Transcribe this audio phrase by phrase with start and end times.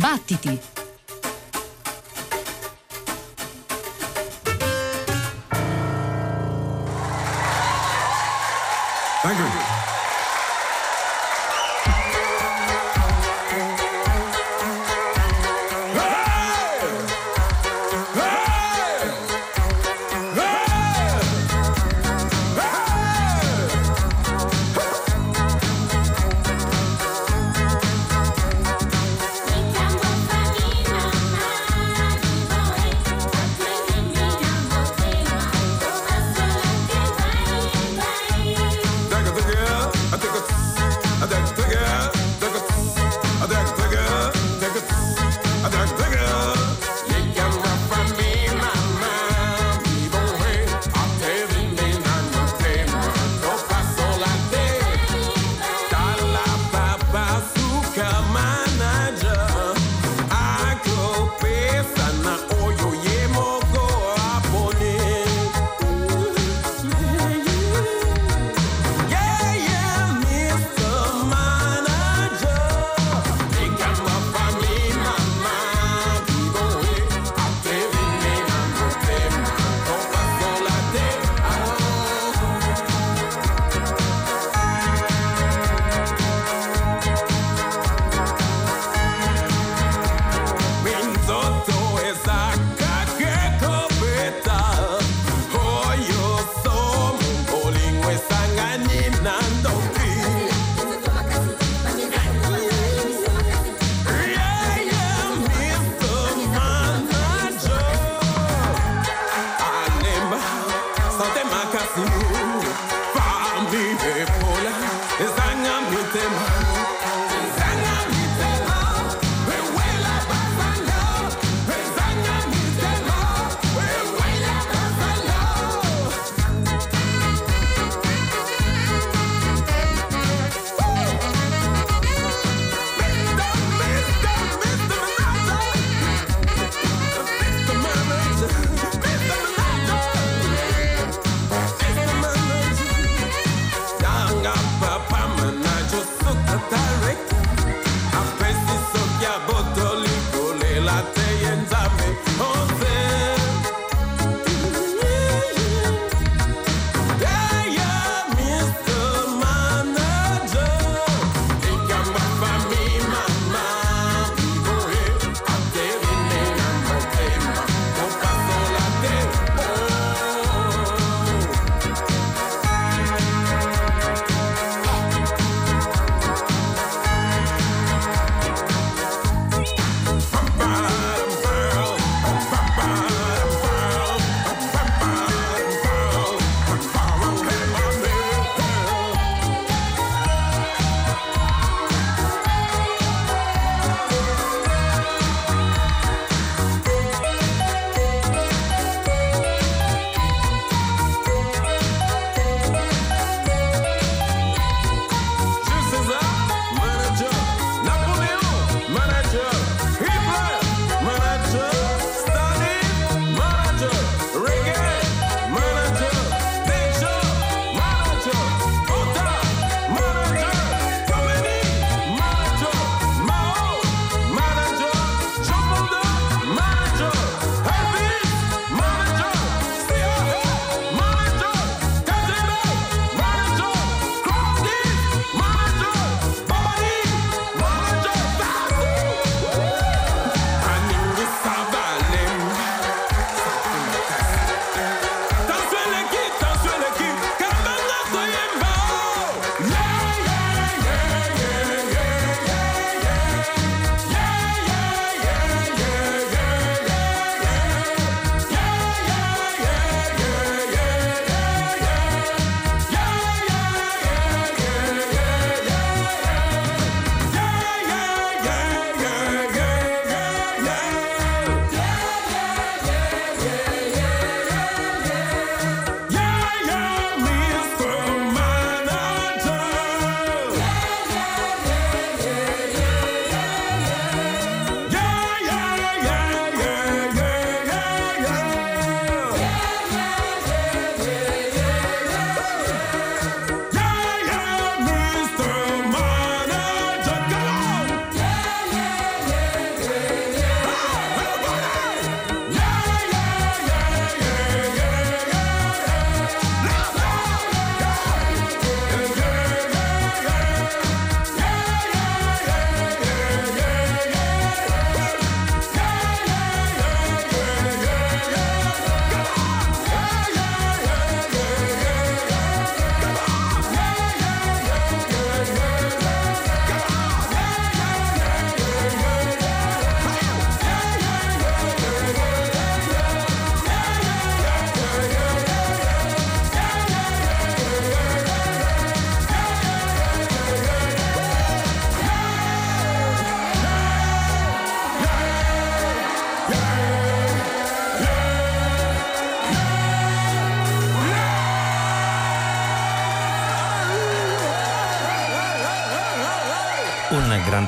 [0.00, 0.58] Battiti!
[9.22, 9.69] Thank you.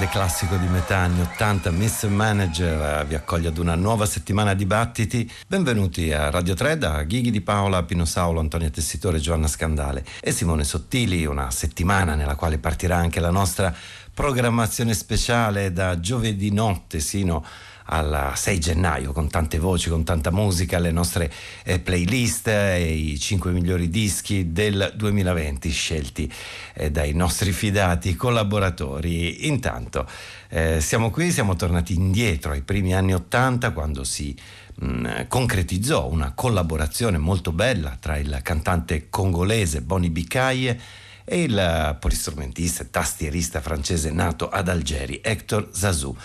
[0.03, 2.09] Grande classico di metà anni 80, Mr.
[2.09, 5.31] Manager, eh, vi accoglie ad una nuova settimana di battiti.
[5.47, 10.33] Benvenuti a Radio 3 da Ghighi di Paola, Pino Saulo, Antonio Tessitore, Giovanna Scandale e
[10.33, 13.73] Simone Sottili, una settimana nella quale partirà anche la nostra
[14.13, 20.31] programmazione speciale da giovedì notte sino a al 6 gennaio con tante voci, con tanta
[20.31, 21.31] musica, le nostre
[21.65, 26.33] eh, playlist e i 5 migliori dischi del 2020 scelti
[26.75, 29.47] eh, dai nostri fidati collaboratori.
[29.47, 30.07] Intanto
[30.49, 34.37] eh, siamo qui, siamo tornati indietro ai primi anni 80 quando si
[34.85, 40.81] mm, concretizzò una collaborazione molto bella tra il cantante congolese Boni Bicaie
[41.25, 46.17] e il polistrumentista e tastierista francese nato ad Algeri Hector Zazou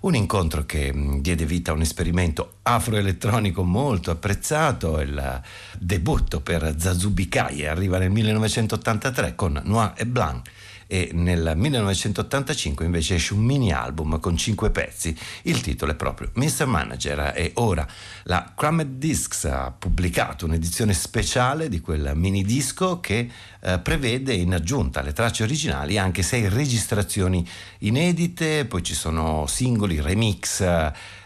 [0.00, 5.42] un incontro che mm, diede vita a un esperimento afroelettronico molto apprezzato, il
[5.78, 10.48] debutto per Zazubikai arriva nel 1983 con Noir et Blanc
[10.86, 15.16] e nel 1985 invece esce un mini album con cinque pezzi.
[15.42, 16.66] Il titolo è proprio Mr.
[16.66, 17.86] Manager e ora
[18.24, 23.30] la Cramed Discs ha pubblicato un'edizione speciale di quel mini disco che
[23.60, 27.46] eh, prevede in aggiunta alle tracce originali anche sei registrazioni
[27.78, 30.60] inedite, poi ci sono singoli, remix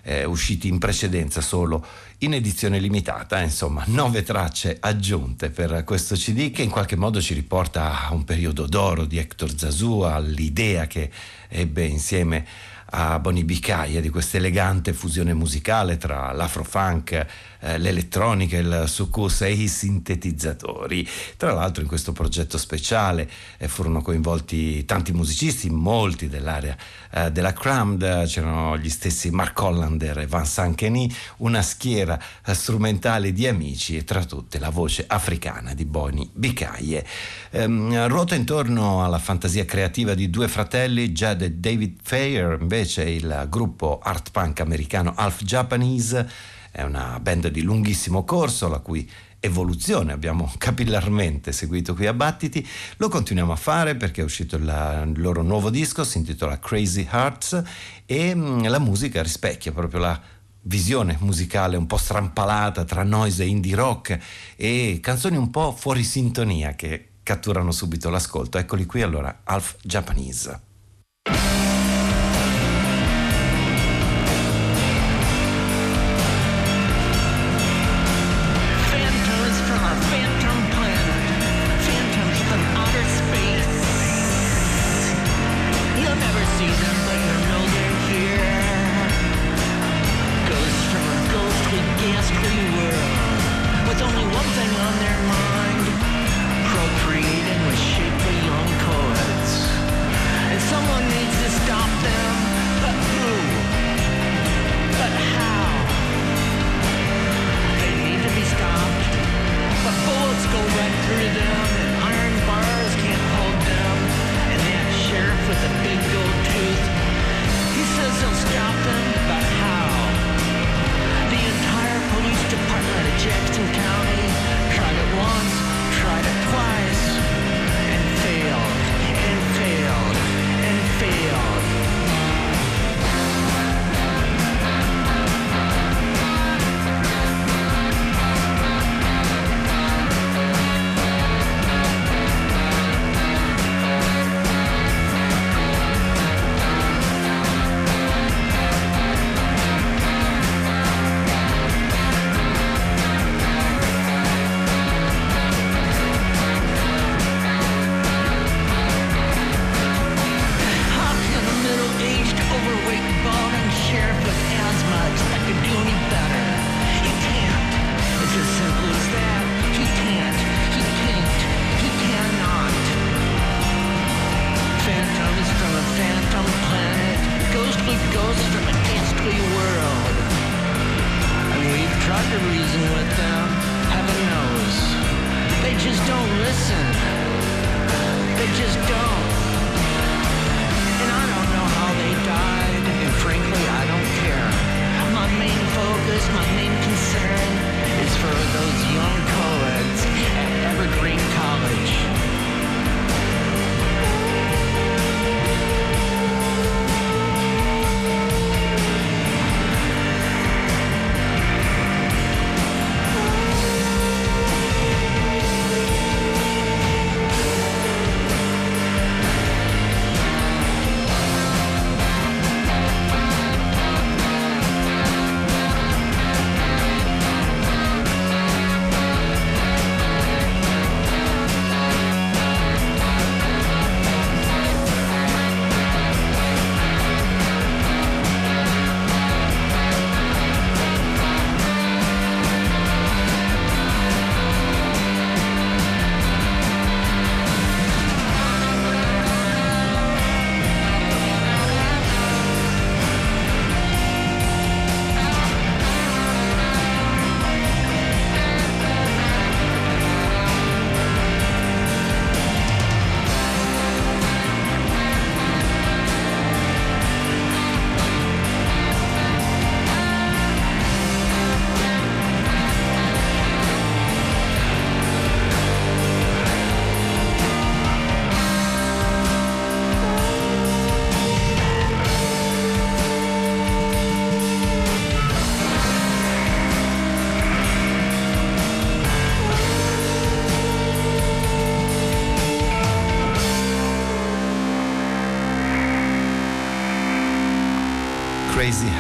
[0.03, 1.85] eh, usciti in precedenza solo
[2.23, 7.33] in edizione limitata, insomma, nove tracce aggiunte per questo CD che in qualche modo ci
[7.33, 11.11] riporta a un periodo d'oro di Hector Zazou, all'idea che
[11.49, 12.45] ebbe insieme
[12.91, 17.27] a Bonnie Bicaia di questa elegante fusione musicale tra l'afrofunk,
[17.61, 21.07] eh, l'elettronica, il succus e i sintetizzatori.
[21.37, 23.29] Tra l'altro in questo progetto speciale
[23.59, 26.77] eh, furono coinvolti tanti musicisti, molti dell'area
[27.13, 33.33] eh, della Crammed, c'erano gli stessi Mark Hollander e Van Sankeny, una schiera eh, strumentale
[33.33, 37.05] di amici e tra tutte la voce africana di Bonnie Bicaie.
[37.51, 43.47] Ehm, ruota intorno alla fantasia creativa di due fratelli, Jed e David Fayer, invece il
[43.49, 49.09] gruppo art punk americano Half Japanese è una band di lunghissimo corso, la cui
[49.41, 52.67] evoluzione abbiamo capillarmente seguito qui a Battiti.
[52.99, 57.63] Lo continuiamo a fare perché è uscito il loro nuovo disco, si intitola Crazy Hearts
[58.07, 60.21] e mm, la musica rispecchia proprio la
[60.63, 64.19] visione musicale un po' strampalata tra noise e indie rock
[64.57, 68.59] e canzoni un po' fuori sintonia che catturano subito l'ascolto.
[68.59, 70.61] Eccoli qui allora, Half Japanese.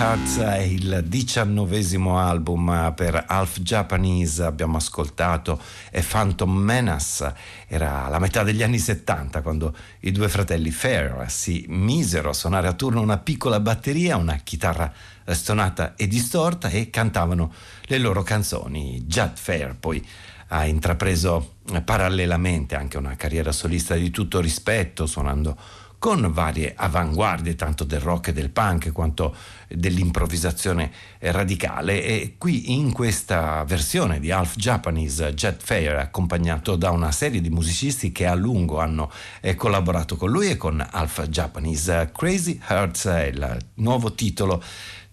[0.00, 7.34] Hearts è il diciannovesimo album per Half Japanese, abbiamo ascoltato e Phantom Menace,
[7.66, 12.66] era la metà degli anni 70 quando i due fratelli Fair si misero a suonare
[12.66, 14.90] a turno una piccola batteria, una chitarra
[15.26, 17.52] stonata e distorta e cantavano
[17.82, 19.02] le loro canzoni.
[19.02, 20.02] Judd Fair poi
[20.48, 25.56] ha intrapreso parallelamente anche una carriera solista di tutto rispetto, suonando
[26.00, 29.36] con varie avanguardie tanto del rock e del punk quanto
[29.68, 37.12] dell'improvvisazione radicale e qui in questa versione di Half Japanese Jet Fair accompagnato da una
[37.12, 42.10] serie di musicisti che a lungo hanno eh, collaborato con lui e con Half Japanese
[42.16, 44.62] Crazy Hearts è il nuovo titolo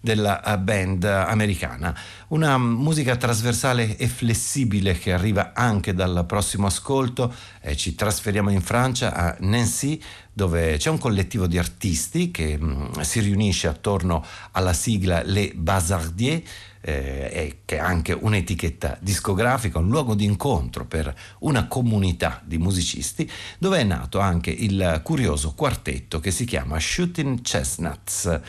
[0.00, 1.94] della eh, band americana.
[2.28, 7.34] Una musica trasversale e flessibile che arriva anche dal prossimo ascolto.
[7.60, 10.00] Eh, ci trasferiamo in Francia a Nancy
[10.38, 15.52] dove c'è un collettivo di artisti che mh, mm, si riunisce attorno alla sigla Les
[15.52, 16.48] Bazardiers
[16.80, 23.28] eh, che è anche un'etichetta discografica, un luogo di incontro per una comunità di musicisti,
[23.58, 28.40] dove è nato anche il curioso quartetto che si chiama Shooting Chestnuts.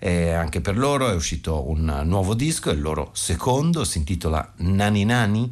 [0.00, 5.04] E anche per loro è uscito un nuovo disco, il loro secondo, si intitola Nani
[5.04, 5.50] Nani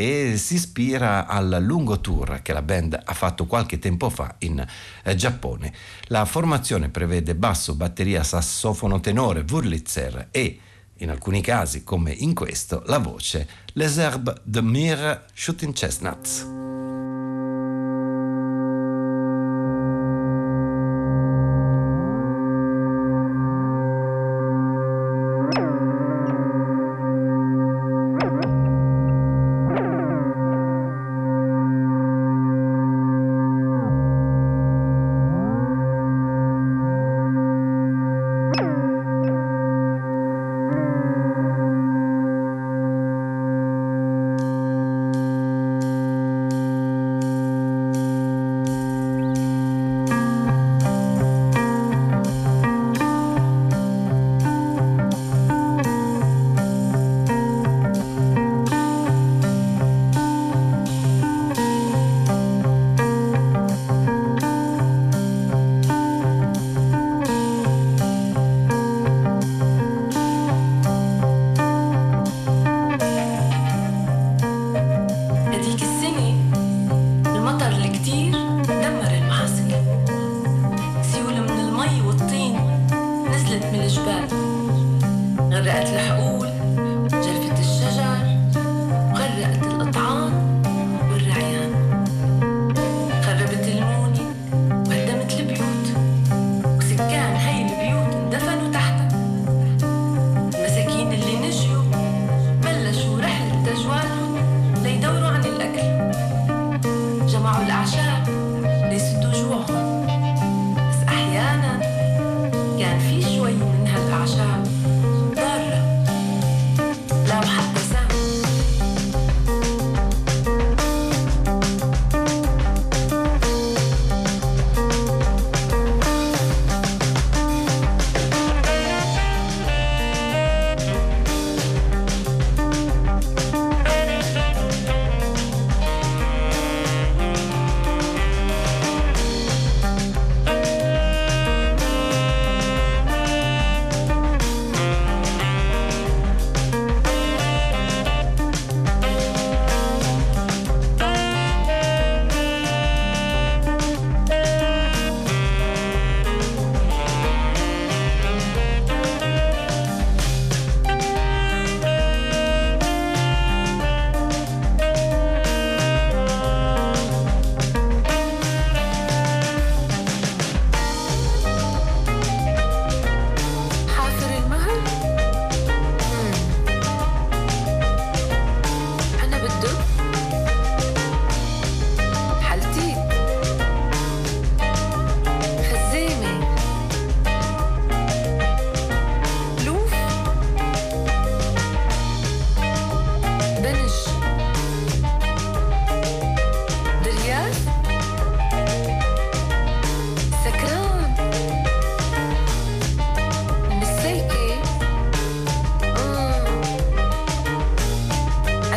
[0.00, 4.64] e si ispira al lungo tour che la band ha fatto qualche tempo fa in
[5.02, 5.72] eh, Giappone.
[6.04, 10.60] La formazione prevede basso, batteria, sassofono tenore, Wurlitzer e
[10.98, 16.67] in alcuni casi, come in questo, la voce Les Herbes de Mire Shooting Chestnuts.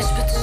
[0.02, 0.41] much, but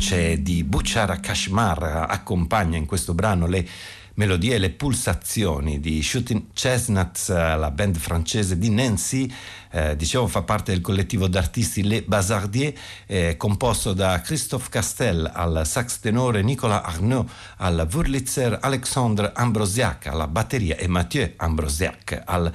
[0.00, 3.68] voce di Buchara Kashmar accompagna in questo brano le
[4.14, 9.30] melodie e le pulsazioni di Shooting Chestnuts, la band francese di Nancy,
[9.70, 15.66] eh, dicevo fa parte del collettivo d'artisti Les Bazardiers, eh, composto da Christophe Castel al
[15.66, 22.50] sax tenore, Nicolas Arnaud al Wurlitzer, Alexandre Ambrosiac alla batteria e Mathieu Ambrosiac al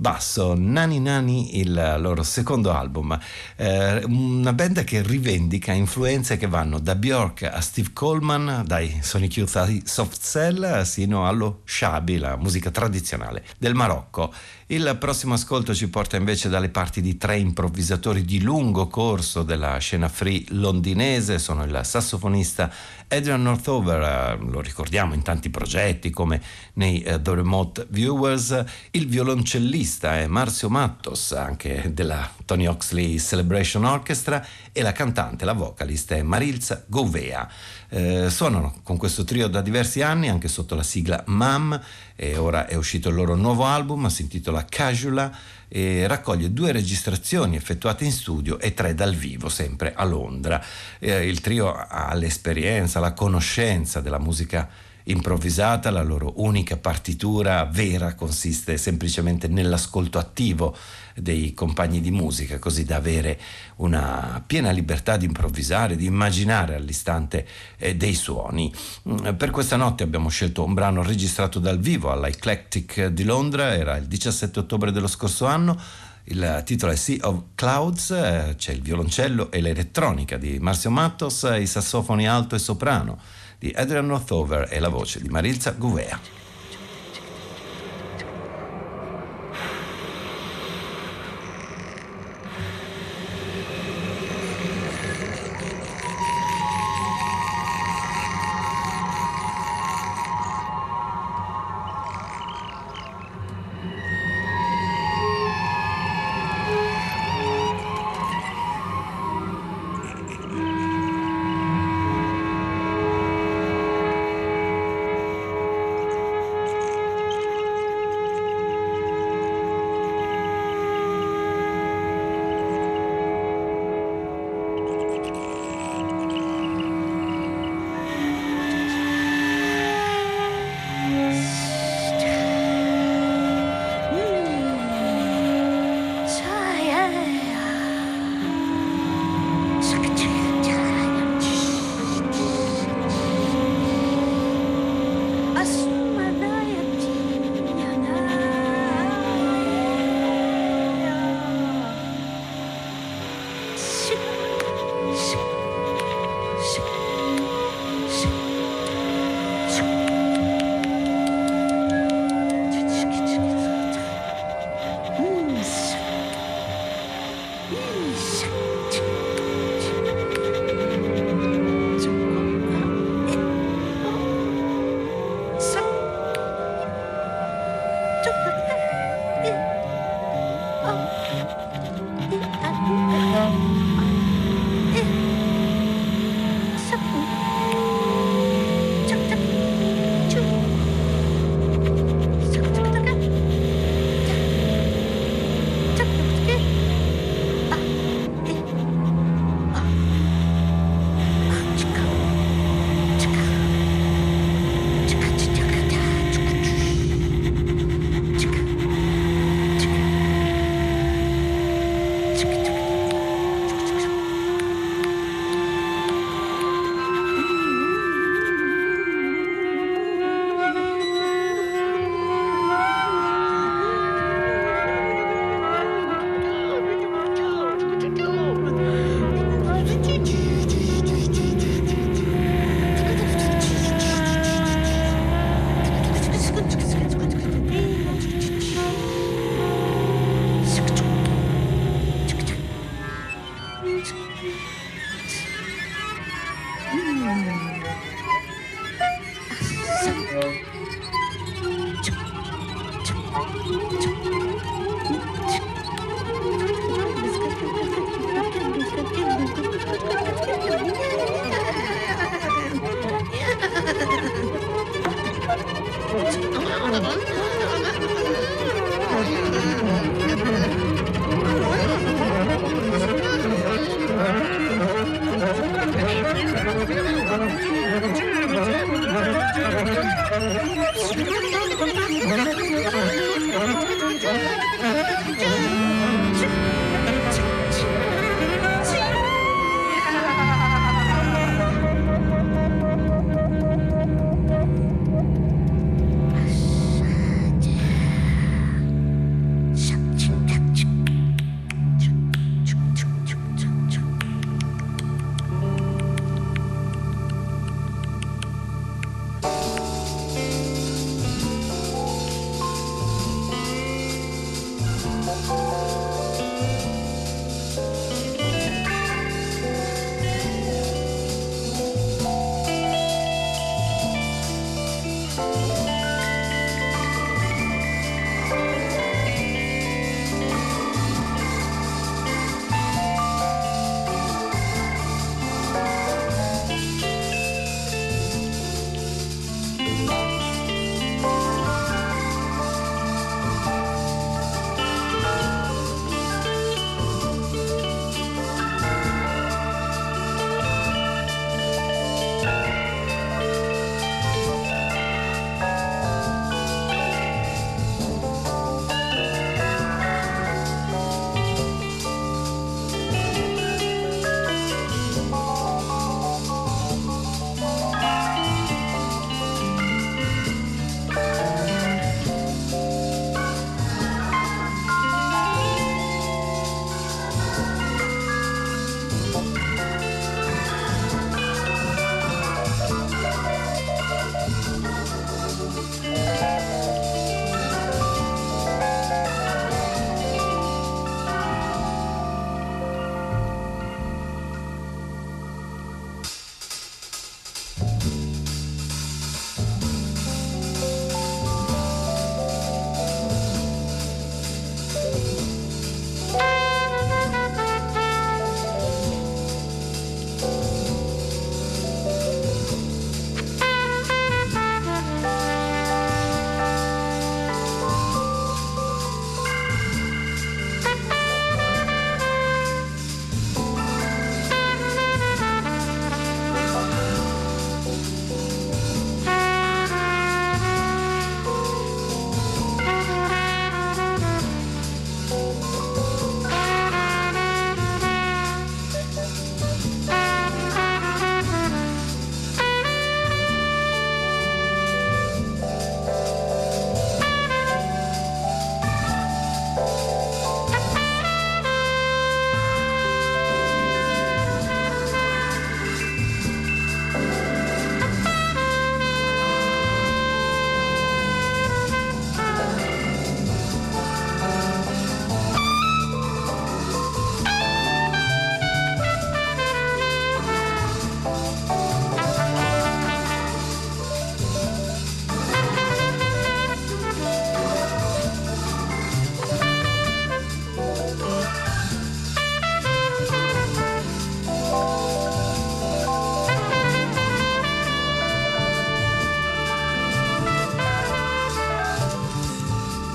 [0.00, 3.18] basso, Nani Nani, il loro secondo album,
[3.56, 9.36] eh, una band che rivendica influenze che vanno da Bjork a Steve Coleman, dai Sonic
[9.36, 14.32] Youth ai Soft Cell, sino allo Shabi, la musica tradizionale del Marocco.
[14.70, 19.76] Il prossimo ascolto ci porta invece dalle parti di tre improvvisatori di lungo corso della
[19.78, 22.70] scena free londinese, sono il sassofonista
[23.08, 26.40] Adrian Northover, eh, lo ricordiamo in tanti progetti come
[26.74, 33.84] nei uh, The Remote Viewers, il violoncellista è Marcio Mattos, anche della Tony Oxley Celebration
[33.84, 37.48] Orchestra, e la cantante, la vocalista è Marilza Govea.
[37.88, 41.80] Eh, suonano con questo trio da diversi anni, anche sotto la sigla MAM,
[42.16, 45.30] e ora è uscito il loro nuovo album, si intitola Casuala
[45.68, 50.60] e raccoglie due registrazioni effettuate in studio e tre dal vivo, sempre a Londra.
[50.98, 54.68] Eh, il trio ha l'esperienza, la conoscenza della musica
[55.04, 60.76] improvvisata, la loro unica partitura vera consiste semplicemente nell'ascolto attivo
[61.20, 63.38] dei compagni di musica, così da avere
[63.76, 67.46] una piena libertà di improvvisare, di immaginare all'istante
[67.78, 68.72] eh, dei suoni.
[69.08, 73.96] Mm, per questa notte abbiamo scelto un brano registrato dal vivo all'Eclectic di Londra, era
[73.96, 75.78] il 17 ottobre dello scorso anno.
[76.24, 81.48] Il titolo è Sea of Clouds, eh, c'è il violoncello e l'elettronica di Marcio Mattos,
[81.58, 83.18] i sassofoni alto e soprano
[83.58, 86.39] di Adrian Northover e la voce di Marilza Guvea.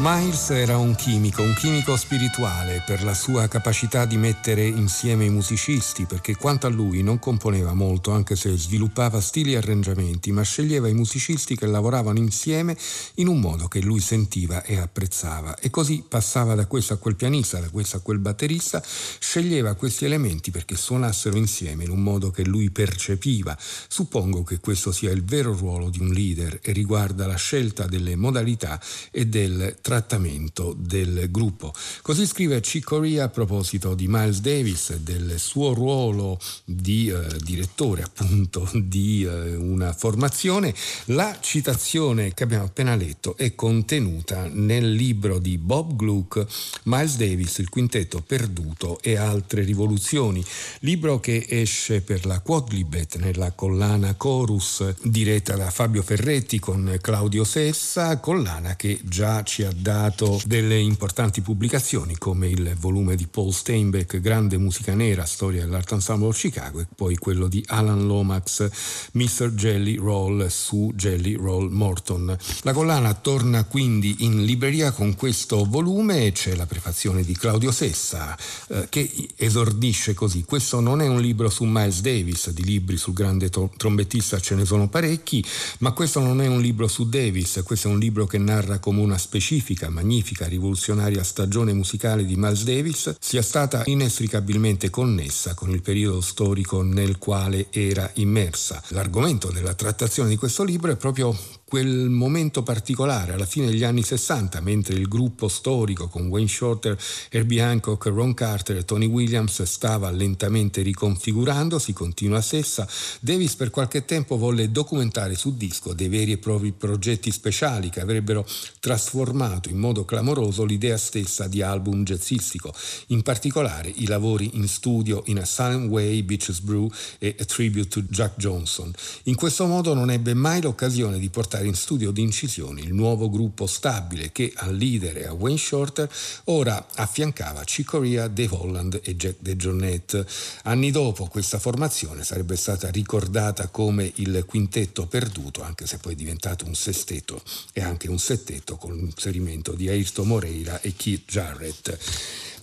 [0.07, 5.31] Miles era un chimico, un chimico spirituale per la sua capacità di mettere insieme i
[5.31, 10.43] musicisti, perché quanto a lui non componeva molto, anche se sviluppava stili e arrangiamenti, ma
[10.43, 12.77] sceglieva i musicisti che lavoravano insieme
[13.15, 15.57] in un modo che lui sentiva e apprezzava.
[15.57, 20.05] E così passava da questo a quel pianista, da questo a quel batterista, sceglieva questi
[20.05, 23.57] elementi perché suonassero insieme in un modo che lui percepiva.
[23.87, 28.15] Suppongo che questo sia il vero ruolo di un leader e riguarda la scelta delle
[28.15, 31.73] modalità e del trattamento del gruppo.
[32.01, 37.37] Così scrive Chick Corea a proposito di Miles Davis e del suo ruolo di eh,
[37.41, 40.75] direttore appunto di eh, una formazione.
[41.05, 46.45] La citazione che abbiamo appena letto è contenuta nel libro di Bob Gluck,
[46.83, 50.43] Miles Davis, il quintetto perduto e altre rivoluzioni,
[50.79, 57.45] libro che esce per la Quadlibet nella collana Chorus diretta da Fabio Ferretti con Claudio
[57.45, 63.53] Sessa, collana che già ci ha dato delle importanti pubblicazioni come il volume di Paul
[63.53, 68.67] Steinbeck Grande musica nera, storia dell'Art Ensemble of Chicago e poi quello di Alan Lomax
[69.11, 69.51] Mr.
[69.51, 72.35] Jelly Roll su Jelly Roll Morton.
[72.61, 78.35] La collana torna quindi in libreria con questo volume c'è la prefazione di Claudio Sessa
[78.69, 83.13] eh, che esordisce così questo non è un libro su Miles Davis, di libri sul
[83.13, 85.45] grande to- trombettista ce ne sono parecchi,
[85.79, 89.01] ma questo non è un libro su Davis, questo è un libro che narra come
[89.01, 95.81] una specifica, magnifica, rivoluzionaria stagione musicale di Miles Davis sia stata inestricabilmente connessa con il
[95.81, 98.81] periodo storico nel quale era immersa.
[98.89, 104.03] L'argomento della trattazione di questo libro è proprio quel momento particolare alla fine degli anni
[104.03, 106.95] 60, mentre il gruppo storico con Wayne Shorter,
[107.29, 112.87] Herbie Hancock, Ron Carter e Tony Williams stava lentamente riconfigurando, si continua Sessa,
[113.19, 117.99] Davis per qualche tempo volle documentare su disco dei veri e propri progetti speciali che
[117.99, 118.45] avrebbero
[118.79, 122.71] trasformato in modo clamoroso l'idea stessa di album jazzistico,
[123.07, 127.87] in particolare i lavori in studio in A Silent Way, Beaches Brew e A Tribute
[127.87, 128.93] to Jack Johnson.
[129.23, 133.29] In questo modo non ebbe mai l'occasione di portare in studio di incisioni il nuovo
[133.29, 136.09] gruppo stabile che al leader e a Wayne Shorter
[136.45, 140.25] ora affiancava Chick Corea, Dave Holland e Jack DeJohnette.
[140.63, 146.15] Anni dopo questa formazione sarebbe stata ricordata come il quintetto perduto, anche se poi è
[146.15, 147.41] diventato un sestetto
[147.73, 151.97] e anche un settetto con l'inserimento di Ayrton Moreira e Keith Jarrett.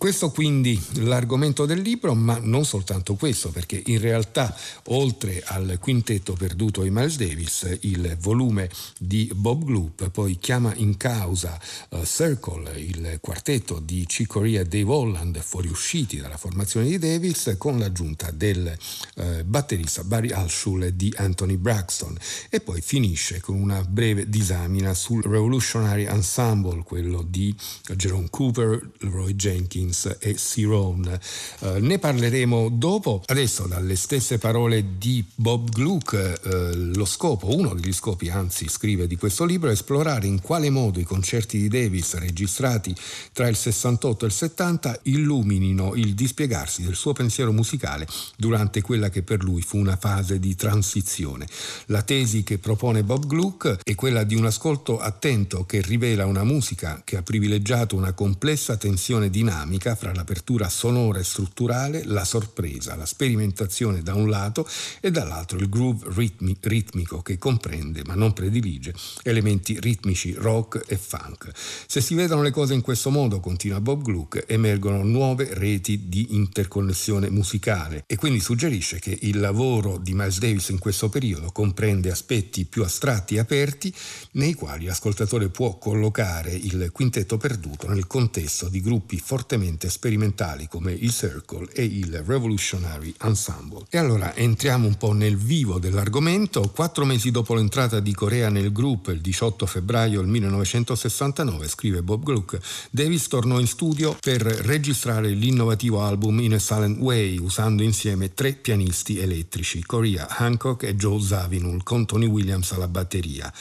[0.02, 4.52] Questo quindi l'argomento del libro, ma non soltanto questo, perché in realtà
[4.86, 10.96] oltre al quintetto perduto di Miles Davis, il volume di Bob Gloop poi chiama in
[10.96, 11.56] causa
[11.90, 17.54] uh, Circle, il quartetto di Chick Corea e Dave Holland fuoriusciti dalla formazione di Davis
[17.56, 18.76] con l'aggiunta del
[19.14, 22.16] uh, batterista Barry Alshul di Anthony Braxton.
[22.50, 27.54] E poi finisce con una breve disamina sul Revolutionary Ensemble, quello di
[27.94, 31.18] Jerome Cooper, Roy Jenkins Collins e Ciron.
[31.60, 33.22] Eh, ne parleremo dopo.
[33.26, 39.06] Adesso dalle stesse parole di Bob Gluck, eh, lo scopo, uno degli scopi anzi scrive
[39.06, 42.94] di questo libro, è esplorare in quale modo i concerti di Davis registrati
[43.32, 49.10] tra il 68 e il 70 illuminino il dispiegarsi del suo pensiero musicale durante quella
[49.10, 51.46] che per lui fu una fase di transizione.
[51.86, 56.44] La tesi che propone Bob Gluck è quella di un ascolto attento che rivela una
[56.44, 62.24] musica che ha privilegiato una complessa tensione dinamica dinamica fra l'apertura sonora e strutturale, la
[62.24, 64.66] sorpresa, la sperimentazione da un lato
[65.00, 70.96] e dall'altro il groove ritmi- ritmico che comprende ma non predilige elementi ritmici rock e
[70.96, 71.50] funk.
[71.86, 76.28] Se si vedono le cose in questo modo, continua Bob Gluck, emergono nuove reti di
[76.30, 82.10] interconnessione musicale e quindi suggerisce che il lavoro di Miles Davis in questo periodo comprende
[82.10, 83.92] aspetti più astratti e aperti
[84.32, 90.68] nei quali l'ascoltatore può collocare il quintetto perduto nel contesto di gruppi fortemente estremamente sperimentali
[90.68, 93.84] come il Circle e il Revolutionary Ensemble.
[93.88, 96.70] E allora entriamo un po' nel vivo dell'argomento.
[96.74, 102.22] Quattro mesi dopo l'entrata di Corea nel gruppo, il 18 febbraio del 1969, scrive Bob
[102.22, 102.58] Gluck,
[102.90, 108.52] Davis tornò in studio per registrare l'innovativo album In a Silent Way, usando insieme tre
[108.52, 113.52] pianisti elettrici, Corea, Hancock e Joe Zawinul, con Tony Williams alla batteria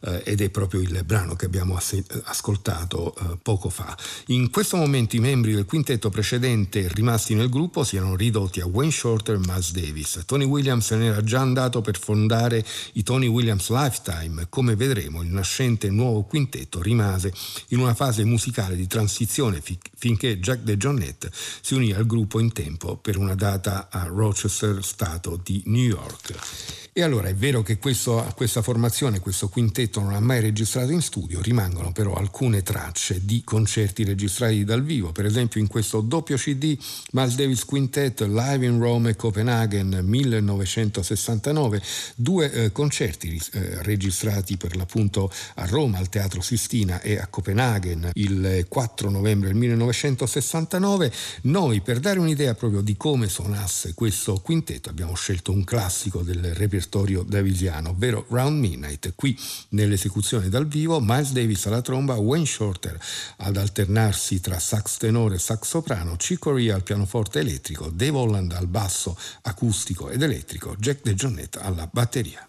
[0.00, 1.78] eh, ed è proprio il brano che abbiamo
[2.24, 3.96] ascoltato eh, poco fa.
[4.26, 8.66] In questo momento i membri del quintetto precedente rimasti nel gruppo si erano ridotti a
[8.66, 10.22] Wayne Shorter e Miles Davis.
[10.26, 14.46] Tony Williams se n'era già andato per fondare i Tony Williams Lifetime.
[14.48, 17.32] Come vedremo, il nascente nuovo quintetto rimase
[17.68, 22.52] in una fase musicale di transizione fi- finché Jack DeJohnette si unì al gruppo in
[22.52, 26.85] tempo per una data a Rochester, stato di New York.
[26.98, 31.02] E allora è vero che questo, questa formazione, questo quintetto non ha mai registrato in
[31.02, 36.38] studio, rimangono però alcune tracce di concerti registrati dal vivo, per esempio in questo doppio
[36.38, 36.74] CD
[37.10, 41.82] Miles Davis Quintet Live in Rome e Copenaghen 1969,
[42.14, 48.08] due eh, concerti eh, registrati per l'appunto a Roma al Teatro Sistina e a Copenaghen
[48.14, 51.12] il 4 novembre del 1969.
[51.42, 56.54] Noi per dare un'idea proprio di come suonasse questo quintetto abbiamo scelto un classico del
[56.54, 59.12] repertorio repertorio davisiano, ovvero Round Midnight.
[59.14, 59.38] Qui
[59.70, 62.98] nell'esecuzione dal vivo Miles Davis alla tromba, Wayne Shorter
[63.38, 68.68] ad alternarsi tra sax tenore e sax soprano, Chicory al pianoforte elettrico, Dave Holland al
[68.68, 72.48] basso acustico ed elettrico, Jack De Jonetta alla batteria.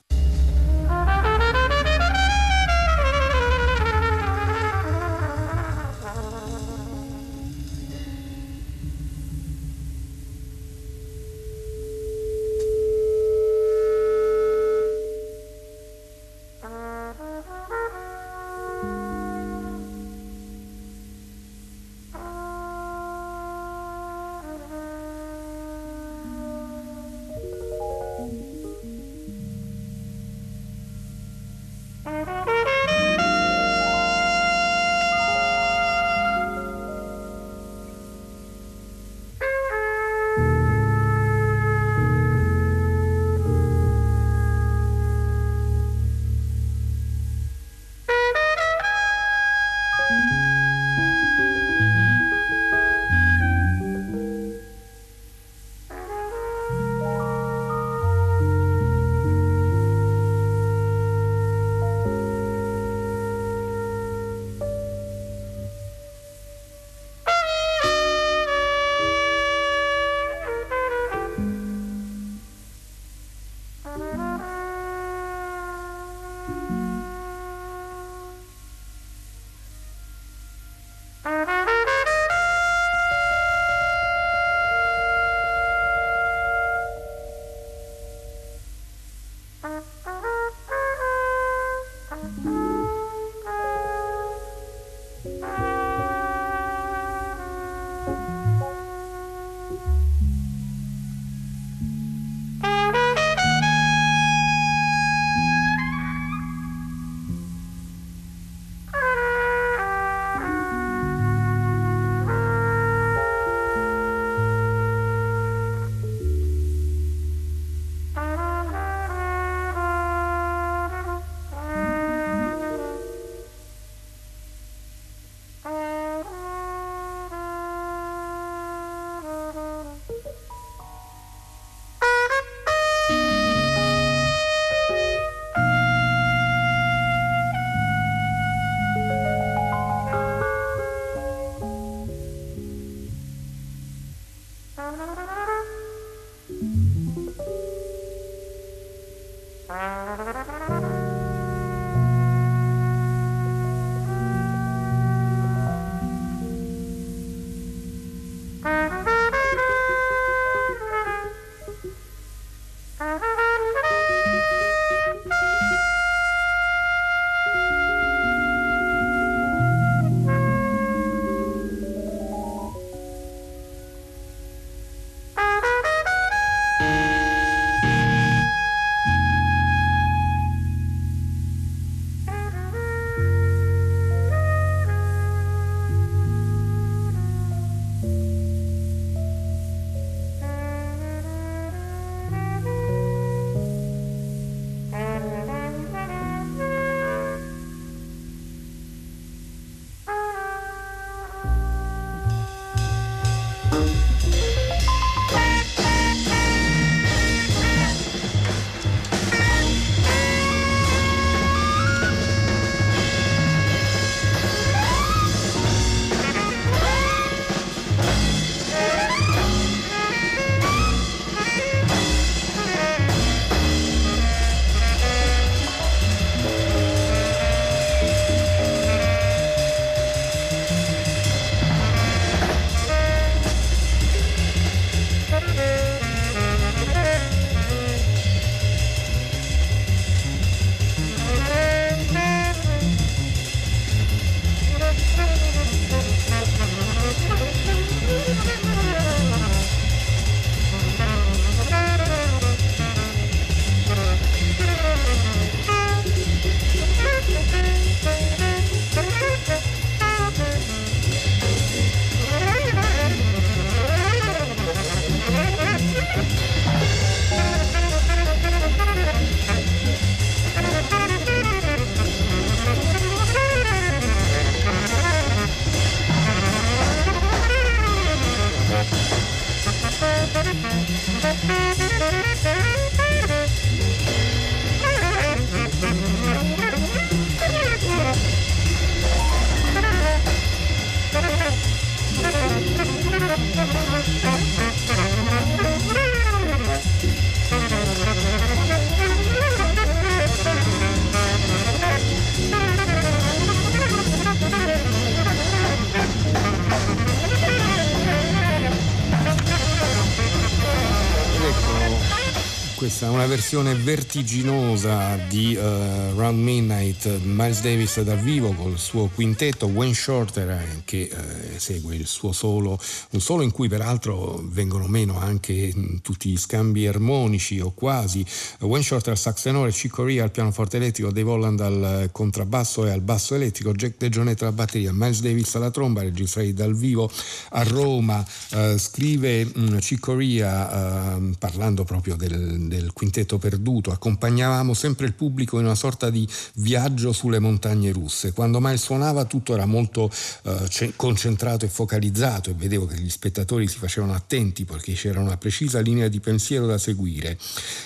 [312.97, 319.67] Questa una versione vertiginosa di uh, Round Midnight, Miles Davis dal vivo col suo quintetto,
[319.67, 322.79] Wayne Shorter eh, che uh, esegue il suo solo,
[323.11, 328.25] un solo in cui peraltro vengono meno anche mm, tutti gli scambi armonici o quasi.
[328.59, 332.91] Wayne Shorter al sax tenore, Chick Corea al pianoforte elettrico, Dave Holland al contrabbasso e
[332.91, 337.11] al basso elettrico, Jack De Jonetta alla batteria, Miles Davis alla tromba, registrati dal vivo
[337.49, 338.25] a Roma.
[338.51, 345.59] Uh, scrive um, Chick Corea parlando proprio del, del quintetto perduto, accompagnavamo sempre il pubblico
[345.59, 348.31] in una sorta di viaggio sulle montagne russe.
[348.33, 350.09] Quando mai suonava tutto era molto
[350.43, 355.37] eh, concentrato e focalizzato e vedevo che gli spettatori si facevano attenti perché c'era una
[355.37, 357.37] precisa linea di pensiero da seguire.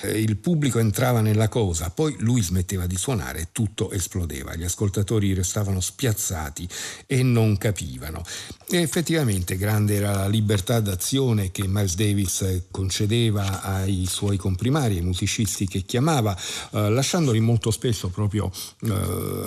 [0.02, 4.54] Eh, il pubblico entrava nella cosa, poi lui smetteva di suonare e tutto esplodeva.
[4.54, 6.68] Gli ascoltatori restavano spiazzati
[7.06, 8.22] e non capivano.
[8.68, 15.02] E effettivamente grande era la libertà d'azione che Miles Davis concedeva ai suoi comprimari, ai
[15.02, 18.50] musicisti che chiamava, eh, lasciandoli molto spesso proprio
[18.80, 18.90] eh,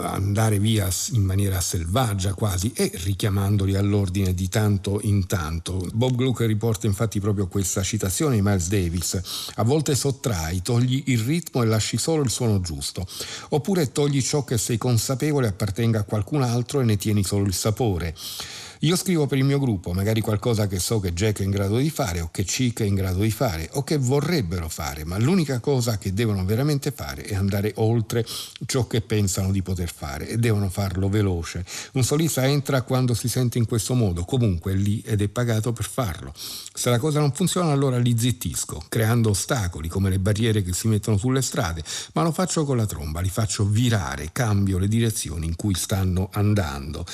[0.03, 3.75] andare via in maniera selvaggia quasi e richiamandoli
[4.05, 5.85] all'ordine di tanto in tanto.
[5.93, 9.19] Bob Glucker riporta infatti proprio questa citazione di Miles Davis.
[9.55, 13.05] A volte sottrai, togli il ritmo e lasci solo il suono giusto.
[13.49, 17.53] Oppure togli ciò che sei consapevole appartenga a qualcun altro e ne tieni solo il
[17.53, 18.15] sapore.
[18.79, 21.77] Io scrivo per il mio gruppo, magari qualcosa che so che Jack è in grado
[21.77, 25.17] di fare o che Chick è in grado di fare o che vorrebbero fare, ma
[25.17, 28.25] l'unica cosa che devono veramente fare è andare oltre
[28.65, 31.65] ciò che pensano di poter fare e devono farlo veloce.
[31.93, 35.71] Un solista entra quando si sente in questo modo, comunque è lì ed è pagato
[35.71, 36.33] per farlo.
[36.35, 40.89] Se la cosa non funziona allora li zittisco, creando ostacoli come le barriere che si
[40.89, 41.81] mettono sulle strade,
[42.13, 46.29] ma lo faccio con la tromba, li faccio virare, cambio le direzioni in cui stanno
[46.33, 47.05] andando.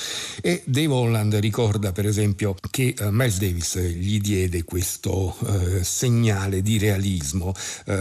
[0.42, 6.62] E Dave Holland ricorda per esempio che uh, Miles Davis gli diede questo uh, segnale
[6.62, 7.54] di realismo, uh,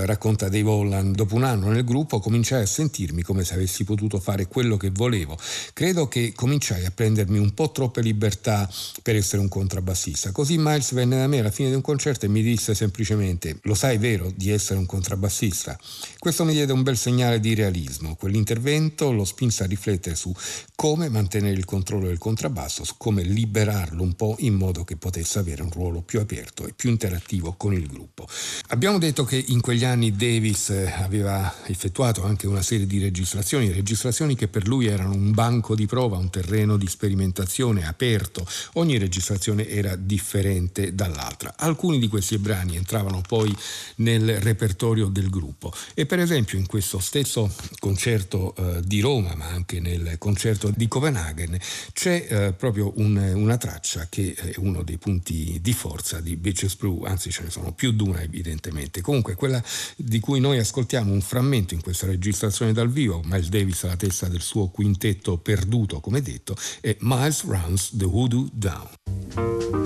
[0.04, 4.20] racconta Dave Holland, dopo un anno nel gruppo cominciai a sentirmi come se avessi potuto
[4.20, 5.36] fare quello che volevo.
[5.72, 8.70] Credo che cominciai a prendermi un po' troppe libertà
[9.02, 10.30] per essere un contrabbassista.
[10.30, 13.74] Così Miles venne da me alla fine di un concerto e mi disse semplicemente lo
[13.74, 15.76] sai vero di essere un contrabbassista?
[16.20, 18.14] Questo mi diede un bel segnale di realismo.
[18.14, 20.32] Quell'intervento lo spinse a riflettere su
[20.76, 25.38] come mantenere il controllo del contrabbasso, su come liberarlo un po' in modo che potesse
[25.38, 28.26] avere un ruolo più aperto e più interattivo con il gruppo.
[28.68, 33.72] Abbiamo detto che in quegli anni Davis eh, aveva effettuato anche una serie di registrazioni,
[33.72, 38.46] registrazioni che per lui erano un banco di prova, un terreno di sperimentazione aperto.
[38.74, 41.54] Ogni registrazione era differente dall'altra.
[41.56, 43.54] Alcuni di questi brani entravano poi
[43.96, 49.46] nel repertorio del gruppo e per esempio in questo stesso concerto eh, di Roma, ma
[49.46, 51.58] anche nel concerto di Copenaghen,
[51.92, 56.76] c'è eh, proprio un, una traccia che è uno dei punti di forza di Bitches
[56.76, 59.00] Brew, anzi ce ne sono più di una evidentemente.
[59.00, 59.62] Comunque quella
[59.96, 64.28] di cui noi ascoltiamo un frammento in questa registrazione dal vivo, Miles Davis alla testa
[64.28, 69.78] del suo quintetto perduto, come detto, è Miles Runs the Voodoo Down.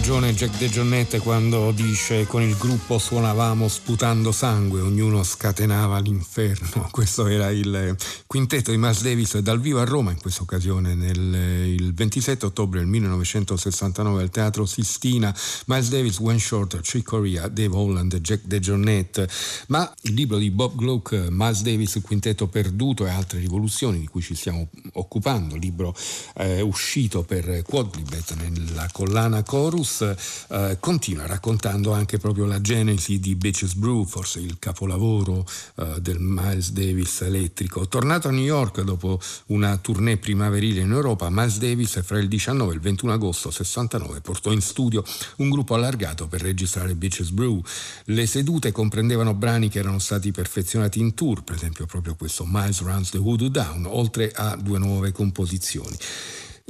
[0.00, 6.88] Ragione Jack De Gionnette quando dice con il gruppo suonavamo sputando sangue, ognuno scatenava l'inferno.
[6.90, 7.94] Questo era il
[8.26, 12.78] quintetto di Miles Davis dal vivo a Roma in questa occasione nel, il 27 ottobre
[12.78, 15.36] del 1969 al Teatro Sistina.
[15.66, 19.28] Miles Davis, Wayne Shorter, Chick Corea, Dave Holland, Jack De Gionnette.
[19.68, 24.06] Ma il libro di Bob Gluck, Miles Davis, il quintetto perduto e altre rivoluzioni di
[24.06, 25.94] cui ci stiamo occupando, libro
[26.36, 29.42] eh, uscito per Quadlibet nella collana Lana
[29.90, 30.14] Chorus
[30.48, 35.44] eh, continua raccontando anche proprio la genesi di Bitches Brew, forse il capolavoro
[35.76, 37.88] eh, del Miles Davis elettrico.
[37.88, 42.72] Tornato a New York dopo una tournée primaverile in Europa, Miles Davis fra il 19
[42.72, 45.04] e il 21 agosto 69 portò in studio
[45.36, 47.60] un gruppo allargato per registrare Bitches Brew.
[48.04, 52.80] Le sedute comprendevano brani che erano stati perfezionati in tour, per esempio proprio questo Miles
[52.80, 55.96] Runs the Voodoo Down, oltre a due nuove composizioni.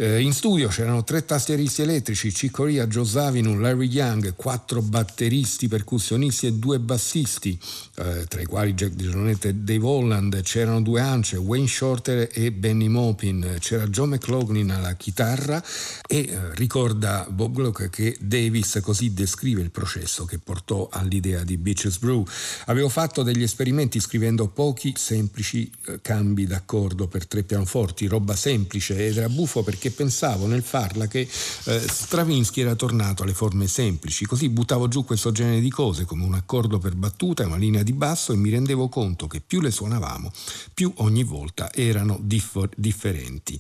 [0.01, 6.55] Eh, in studio c'erano tre tastieristi elettrici, Joe Zavinu, Larry Young, quattro batteristi, percussionisti e
[6.55, 7.59] due bassisti,
[7.97, 12.51] eh, tra i quali Jack DeJohnette e Dave Holland, c'erano due ance, Wayne Shorter e
[12.51, 15.63] Benny Maupin, c'era John McLaughlin alla chitarra
[16.07, 21.59] e eh, ricorda Bob Gluck che Davis così descrive il processo che portò all'idea di
[21.59, 22.25] Bitches Brew.
[22.67, 28.97] Avevo fatto degli esperimenti scrivendo pochi semplici eh, cambi d'accordo per tre pianoforti, roba semplice
[28.97, 33.67] ed era buffo perché perché pensavo nel farla che eh, Stravinsky era tornato alle forme
[33.67, 37.57] semplici, così buttavo giù questo genere di cose come un accordo per battuta e una
[37.57, 40.33] linea di basso e mi rendevo conto che più le suonavamo,
[40.73, 43.59] più ogni volta erano differ- differenti.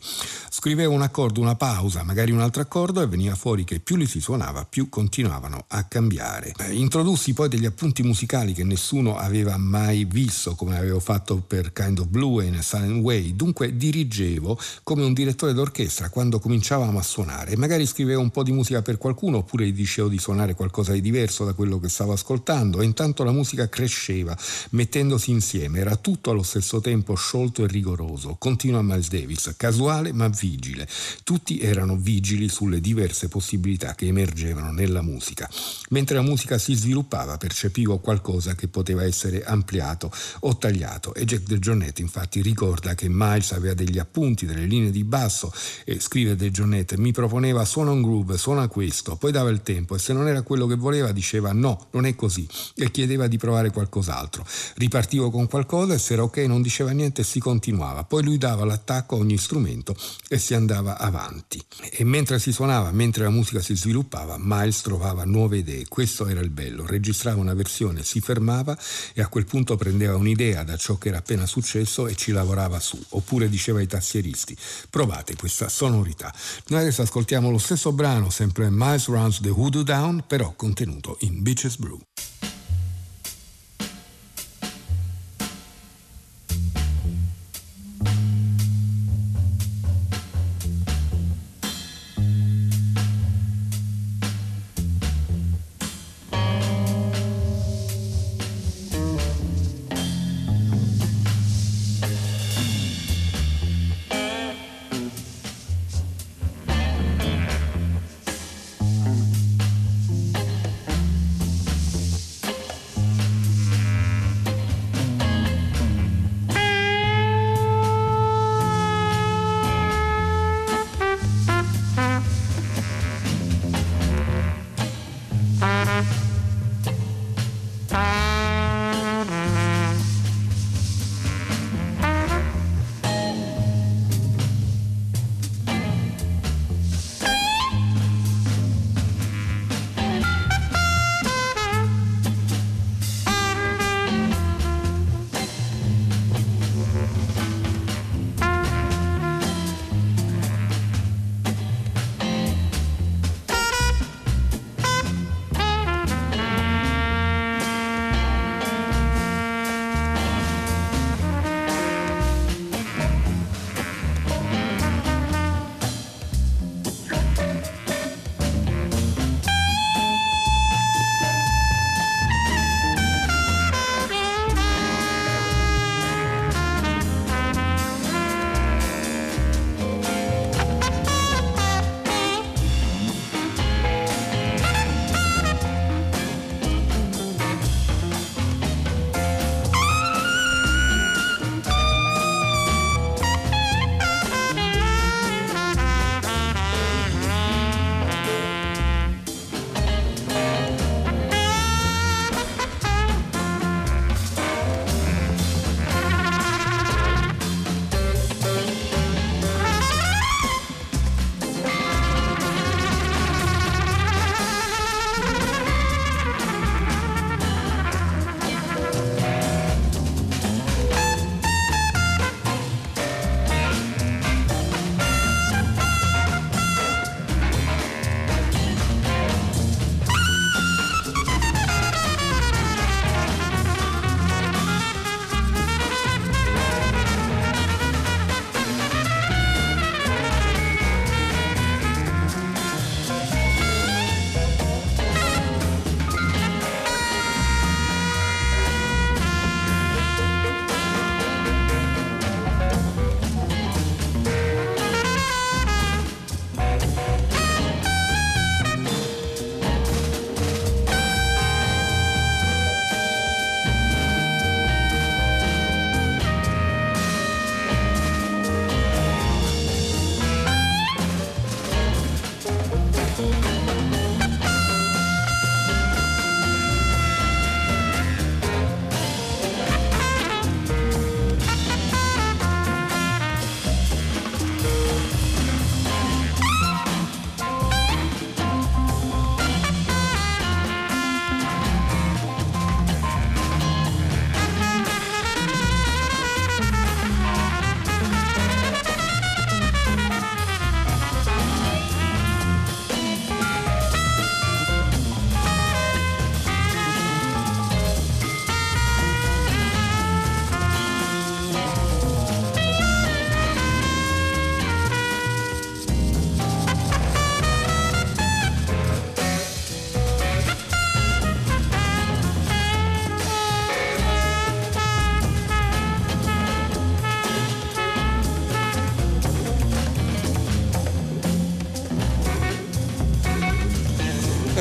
[0.50, 4.06] Scrivevo un accordo, una pausa, magari un altro accordo e veniva fuori che più li
[4.06, 6.52] si suonava, più continuavano a cambiare.
[6.58, 11.72] Eh, introdussi poi degli appunti musicali che nessuno aveva mai visto, come avevo fatto per
[11.72, 16.38] Kind of Blue e in a Silent Way, dunque dirigevo come un direttore d'orchestra quando
[16.38, 17.56] cominciavamo a suonare.
[17.56, 21.00] Magari scrivevo un po' di musica per qualcuno oppure gli dicevo di suonare qualcosa di
[21.00, 24.36] diverso da quello che stavo ascoltando e intanto la musica cresceva,
[24.70, 25.78] mettendosi insieme.
[25.78, 28.36] Era tutto allo stesso tempo sciolto e rigoroso.
[28.38, 30.88] Continua Miles Davis, casuale ma vigile.
[31.22, 35.48] Tutti erano vigili sulle diverse possibilità che emergevano nella musica.
[35.90, 41.42] Mentre la musica si sviluppava percepivo qualcosa che poteva essere ampliato o tagliato e Jack
[41.44, 45.52] Del Giornetti infatti ricorda che Miles aveva degli appunti, delle linee di basso
[45.84, 49.94] e scrive De Giornette, mi proponeva suona un groove, suona questo, poi dava il tempo
[49.94, 52.48] e se non era quello che voleva diceva no, non è così.
[52.74, 54.44] E chiedeva di provare qualcos'altro.
[54.76, 58.38] Ripartivo con qualcosa e se era ok non diceva niente e si continuava, poi lui
[58.38, 59.94] dava l'attacco a ogni strumento
[60.28, 61.62] e si andava avanti.
[61.90, 66.40] E mentre si suonava, mentre la musica si sviluppava, Miles trovava nuove idee, questo era
[66.40, 68.76] il bello, registrava una versione, si fermava
[69.12, 72.80] e a quel punto prendeva un'idea da ciò che era appena successo e ci lavorava
[72.80, 74.56] su, oppure diceva ai tassieristi,
[74.88, 76.32] provate questa sonorità sonorità.
[76.68, 81.42] Noi adesso ascoltiamo lo stesso brano, sempre Miles Runs the Hoodoo Down, però contenuto in
[81.42, 81.98] Beaches Brew.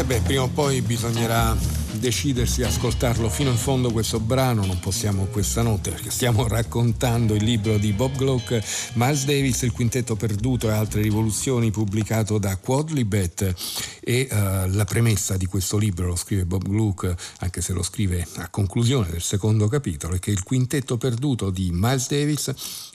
[0.10, 1.56] Beh, prima o poi bisognerà
[2.00, 7.36] decidersi a ascoltarlo fino in fondo questo brano, non possiamo questa notte perché stiamo raccontando
[7.36, 8.60] il libro di Bob Glock,
[8.94, 13.54] Miles Davis, il quintetto perduto e altre rivoluzioni pubblicato da Quadlibet
[14.00, 14.36] e uh,
[14.74, 19.12] la premessa di questo libro lo scrive Bob Glock, anche se lo scrive a conclusione
[19.12, 22.52] del secondo capitolo, è che il quintetto perduto di Miles Davis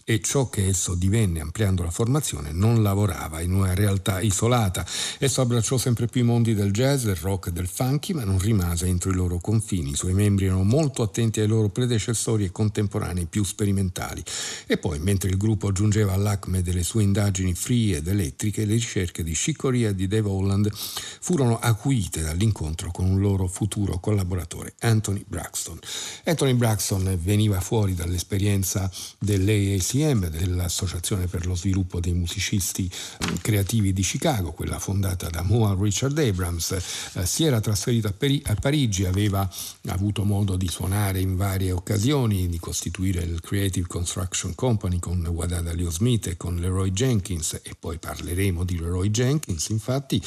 [0.07, 4.87] e ciò che esso divenne ampliando la formazione non lavorava in una realtà isolata.
[5.19, 8.39] Esso abbracciò sempre più i mondi del jazz, del rock e del funky, ma non
[8.39, 9.91] rimase entro i loro confini.
[9.91, 14.23] I suoi membri erano molto attenti ai loro predecessori e contemporanei più sperimentali.
[14.67, 19.23] E poi, mentre il gruppo giungeva all'acme delle sue indagini free ed elettriche, le ricerche
[19.23, 25.25] di Chicoria e di Dave Holland furono acuite dall'incontro con un loro futuro collaboratore, Anthony
[25.27, 25.79] Braxton.
[26.25, 33.93] Anthony Braxton veniva fuori dall'esperienza dell'AAC ACM, dell'Associazione per lo sviluppo dei musicisti eh, creativi
[33.93, 36.73] di Chicago, quella fondata da Moa Richard Abrams,
[37.15, 39.49] eh, si era trasferito a, Parigi, aveva
[39.89, 45.73] avuto modo di suonare in varie occasioni, di costituire il Creative Construction Company con Wadada
[45.73, 50.21] Leo Smith e con Leroy Jenkins, e poi parleremo di Leroy Jenkins, infatti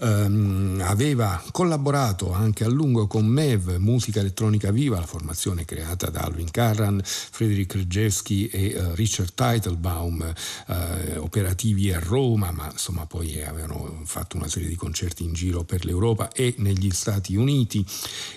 [0.00, 6.20] ehm, aveva collaborato anche a lungo con MEV, Musica Elettronica Viva, la formazione creata da
[6.20, 10.34] Alvin Carran, Frederick Rejeski e uh, Richard Richard Teitelbaum
[10.66, 15.62] eh, operativi a Roma, ma insomma poi avevano fatto una serie di concerti in giro
[15.62, 17.86] per l'Europa e negli Stati Uniti.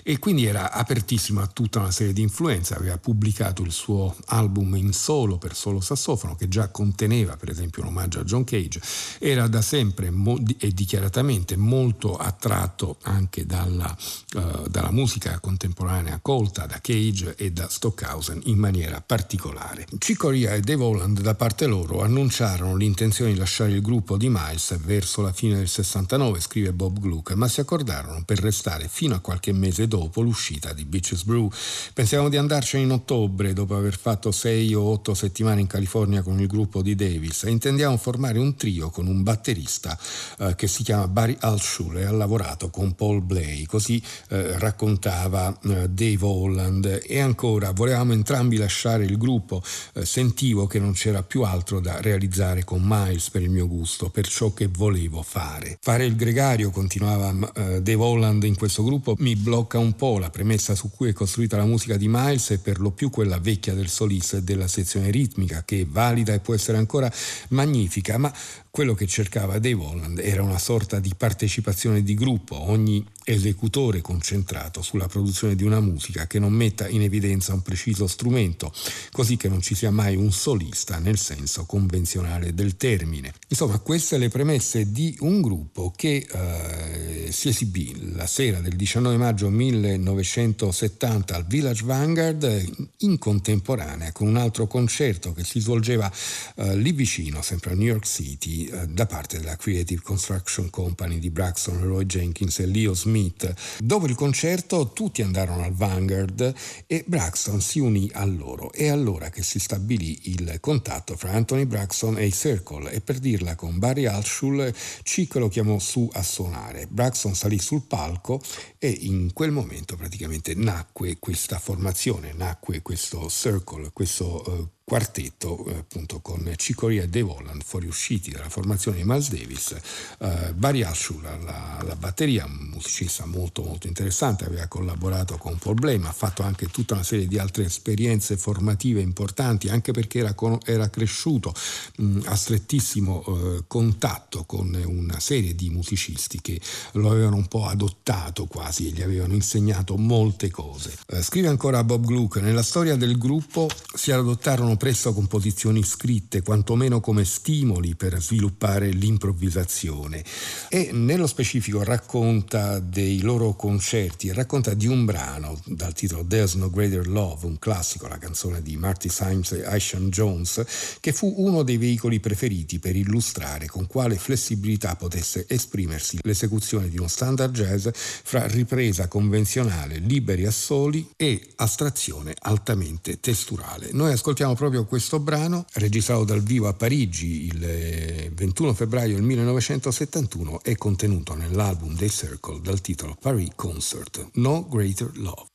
[0.04, 4.76] E quindi era apertissimo a tutta una serie di influenze, aveva pubblicato il suo album
[4.76, 8.80] in solo per solo sassofono che già conteneva per esempio un omaggio a John Cage,
[9.18, 13.96] era da sempre mo- e dichiaratamente molto attratto anche dalla,
[14.34, 19.86] uh, dalla musica contemporanea colta da Cage e da Stockhausen in maniera particolare.
[19.98, 24.78] Cicoria e Dave Holland da parte loro annunciarono l'intenzione di lasciare il gruppo di Miles
[24.78, 29.20] verso la fine del 69, scrive Bob Gluck, ma si accordarono per restare fino a
[29.20, 31.50] qualche mese dopo l'uscita di Beaches Brew.
[31.94, 36.38] Pensiamo di andarcene in ottobre, dopo aver fatto sei o otto settimane in California con
[36.38, 39.98] il gruppo di Davis, e intendiamo formare un trio con un batterista
[40.38, 45.48] eh, che si chiama Barry Alshul e ha lavorato con Paul Blay, così eh, raccontava
[45.62, 47.00] eh, Dave Holland.
[47.06, 49.62] E ancora, volevamo entrambi lasciare il gruppo,
[49.94, 53.68] eh, sentivo sentivo che non c'era più altro da realizzare con Miles per il mio
[53.68, 55.78] gusto, per ciò che volevo fare.
[55.80, 60.18] Fare il gregario, continuava uh, Dave Holland in questo gruppo, mi blocca un po'.
[60.18, 63.38] La premessa su cui è costruita la musica di Miles è per lo più quella
[63.38, 67.12] vecchia del solista e della sezione ritmica, che è valida e può essere ancora
[67.50, 68.32] magnifica, ma
[68.78, 74.82] quello che cercava Dave Holland era una sorta di partecipazione di gruppo, ogni esecutore concentrato
[74.82, 78.72] sulla produzione di una musica che non metta in evidenza un preciso strumento,
[79.10, 83.32] così che non ci sia mai un solista nel senso convenzionale del termine.
[83.48, 89.16] Insomma, queste le premesse di un gruppo che eh, si esibì la sera del 19
[89.16, 96.10] maggio 1970 al Village Vanguard in contemporanea con un altro concerto che si svolgeva
[96.54, 101.18] eh, lì vicino, sempre a New York City, eh, da parte della Creative Construction Company
[101.18, 103.52] di Braxton, Roy Jenkins e Leo Smith.
[103.78, 106.54] Dopo il concerto tutti andarono al Vanguard
[106.86, 108.72] e Braxton si unì a loro.
[108.72, 113.18] È allora che si stabilì il contatto fra Anthony Braxton e i Circle e per
[113.18, 116.86] dirla con Barry Alshul Chick lo chiamò su a suonare.
[116.86, 118.40] Braxton salì sul palco
[118.78, 125.76] e in quel momento praticamente nacque questa formazione, nacque questo Circle, questo uh, quartetto eh,
[125.80, 129.76] appunto con Cicoria e Dave Holland fuoriusciti dalla formazione di Miles Davis,
[130.20, 135.74] eh, Barry Ashul alla, alla, batteria, un musicista molto molto interessante, aveva collaborato con Paul
[135.74, 140.32] Blame, ha fatto anche tutta una serie di altre esperienze formative importanti, anche perché era,
[140.32, 141.52] con, era cresciuto
[141.96, 146.58] mh, a strettissimo eh, contatto con una serie di musicisti che
[146.92, 150.96] lo avevano un po' adottato quasi e gli avevano insegnato molte cose.
[151.08, 157.00] Eh, scrive ancora Bob Gluck, nella storia del gruppo si adottarono presto composizioni scritte, quantomeno
[157.00, 160.24] come stimoli per sviluppare l'improvvisazione.
[160.70, 166.70] E nello specifico racconta dei loro concerti, racconta di un brano dal titolo There's No
[166.70, 170.64] Greater Love, un classico, la canzone di Marty Symes e Aishan Jones,
[171.00, 176.96] che fu uno dei veicoli preferiti per illustrare con quale flessibilità potesse esprimersi l'esecuzione di
[176.96, 183.88] uno standard jazz fra ripresa convenzionale, liberi assoli e astrazione altamente testurale.
[183.92, 189.14] Noi ascoltiamo proprio proprio questo brano, registrato dal vivo a Parigi il 21 eh, febbraio
[189.14, 195.47] del 1971, è contenuto nell'album dei Circle dal titolo Paris Concert, No Greater Love.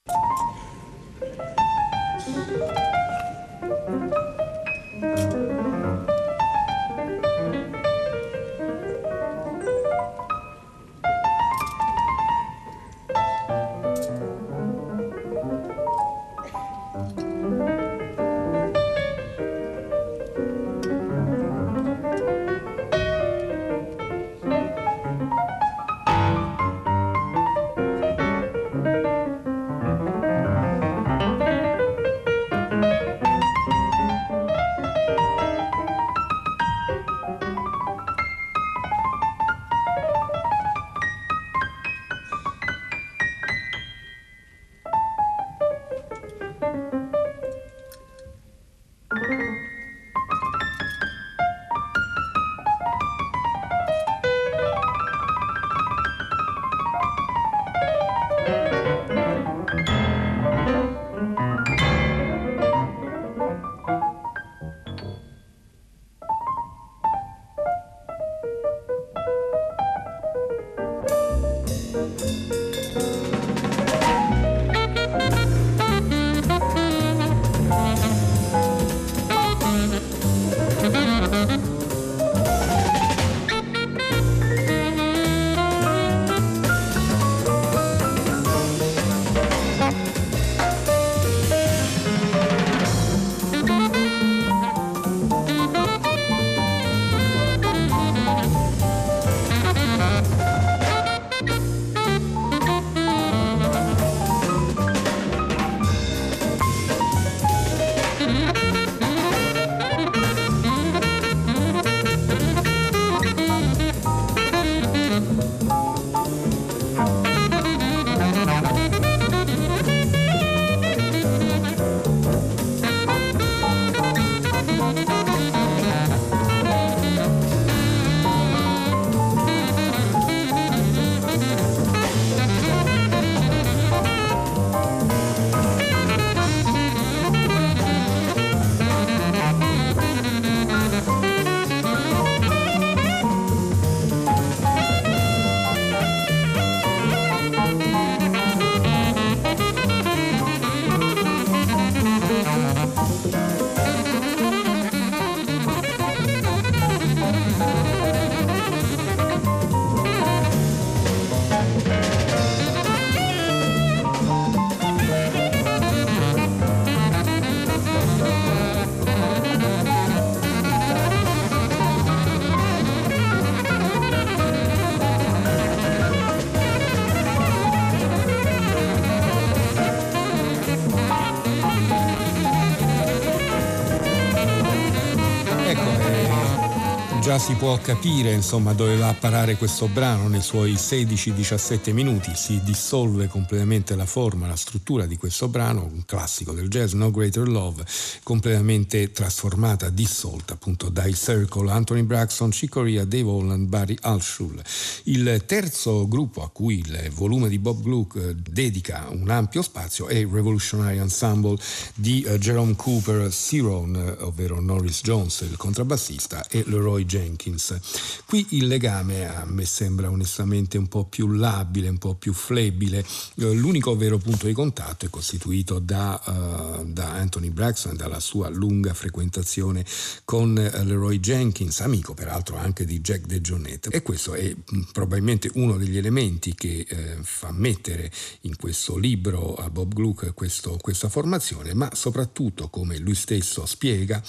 [187.34, 192.32] Già si può capire insomma dove va a parare questo brano nei suoi 16-17 minuti.
[192.36, 197.10] Si dissolve completamente la forma la struttura di questo brano un classico del jazz No
[197.12, 197.86] Greater Love
[198.24, 204.62] completamente trasformata dissolta appunto dai Circle Anthony Braxton Chicoria Dave Holland Barry Alshul
[205.04, 210.08] il terzo gruppo a cui il volume di Bob Gluck eh, dedica un ampio spazio
[210.08, 211.58] è il Revolutionary Ensemble
[211.96, 217.78] di uh, Jerome Cooper Ciron eh, ovvero Norris Jones il contrabbassista e Leroy Jenkins.
[218.26, 223.00] Qui il legame a me sembra onestamente un po' più labile, un po' più flebile.
[223.36, 228.48] Eh, l'unico vero punto di contatto è costituito da, uh, da Anthony Braxton, dalla sua
[228.48, 229.86] lunga frequentazione
[230.24, 233.90] con uh, Leroy Jenkins, amico peraltro anche di Jack DeJohnette.
[233.90, 238.10] E questo è mm, probabilmente uno degli elementi che eh, fa mettere
[238.42, 244.24] in questo libro a Bob Gluck questo, questa formazione, ma soprattutto, come lui stesso spiega,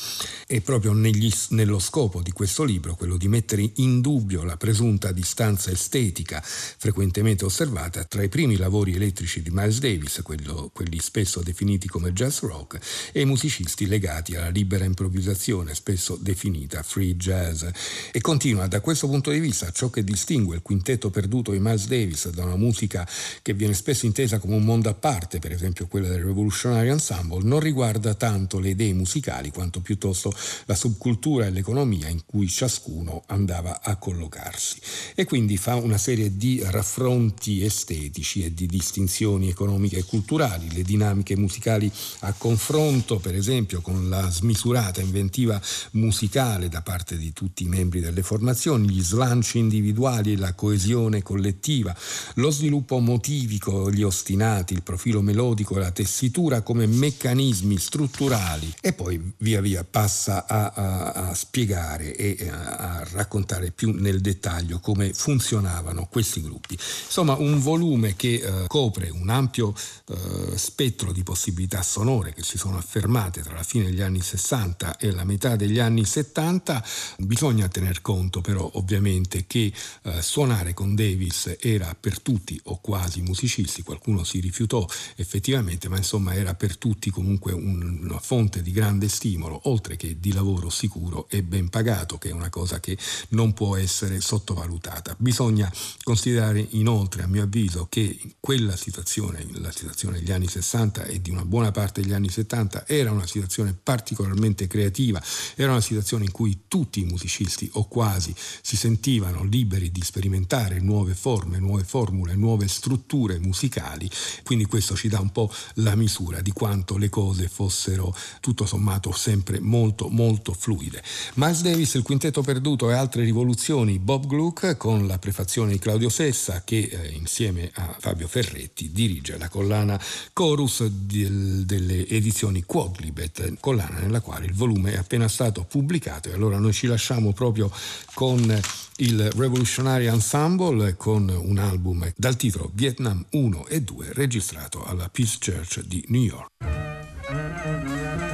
[0.47, 5.13] è proprio negli, nello scopo di questo libro, quello di mettere in dubbio la presunta
[5.13, 11.41] distanza estetica frequentemente osservata tra i primi lavori elettrici di Miles Davis, quello, quelli spesso
[11.41, 12.79] definiti come jazz rock,
[13.13, 17.65] e i musicisti legati alla libera improvvisazione, spesso definita free jazz.
[18.13, 21.89] E continua, da questo punto di vista, ciò che distingue il quintetto perduto di Miles
[21.89, 23.07] Davis da una musica
[23.43, 27.43] che viene spesso intesa come un mondo a parte, per esempio quella del Revolutionary Ensemble,
[27.43, 30.33] non riguarda tanto le idee musicali quanto piuttosto
[30.67, 34.79] la subcultura e l'economia in cui ciascuno andava a collocarsi
[35.15, 40.83] e quindi fa una serie di raffronti estetici e di distinzioni economiche e culturali, le
[40.83, 45.61] dinamiche musicali a confronto per esempio con la smisurata inventiva
[45.93, 51.95] musicale da parte di tutti i membri delle formazioni, gli slanci individuali la coesione collettiva,
[52.35, 59.33] lo sviluppo motivico, gli ostinati, il profilo melodico la tessitura come meccanismi strutturali e poi
[59.39, 65.13] via via passa a, a, a spiegare e a, a raccontare più nel dettaglio come
[65.13, 66.79] funzionavano questi gruppi.
[67.05, 69.75] Insomma, un volume che eh, copre un ampio
[70.07, 74.99] eh, spettro di possibilità sonore che si sono affermate tra la fine degli anni 60
[74.99, 76.85] e la metà degli anni 70.
[77.19, 83.23] Bisogna tener conto però ovviamente che eh, suonare con Davis era per tutti o quasi
[83.23, 84.87] musicisti, qualcuno si rifiutò
[85.17, 90.19] effettivamente, ma insomma era per tutti comunque un, una fonte di grande stimolo, oltre che
[90.19, 92.99] di lavoro sicuro e ben pagato, che è una cosa che
[93.31, 95.15] non può essere sottovalutata.
[95.19, 101.21] Bisogna considerare inoltre, a mio avviso, che quella situazione, la situazione degli anni 60 e
[101.21, 103.44] di una buona parte degli anni 70, era una situazione
[103.83, 105.23] particolarmente creativa,
[105.55, 110.81] era una situazione in cui tutti i musicisti o quasi si sentivano liberi di sperimentare
[110.81, 114.11] nuove forme, nuove formule, nuove strutture musicali,
[114.43, 119.13] quindi questo ci dà un po' la misura di quanto le cose fossero tutto sommato
[119.13, 121.03] sempre molto molto fluide.
[121.35, 126.09] Miles Davis, il quintetto perduto e altre rivoluzioni, Bob Gluck con la prefazione di Claudio
[126.09, 130.01] Sessa che eh, insieme a Fabio Ferretti dirige la collana
[130.33, 136.33] Chorus del, delle edizioni Quadlibet, collana nella quale il volume è appena stato pubblicato e
[136.33, 137.71] allora noi ci lasciamo proprio
[138.15, 138.61] con
[138.97, 145.39] il Revolutionary Ensemble con un album dal titolo Vietnam 1 e 2 registrato alla Peace
[145.41, 148.34] Church di New York.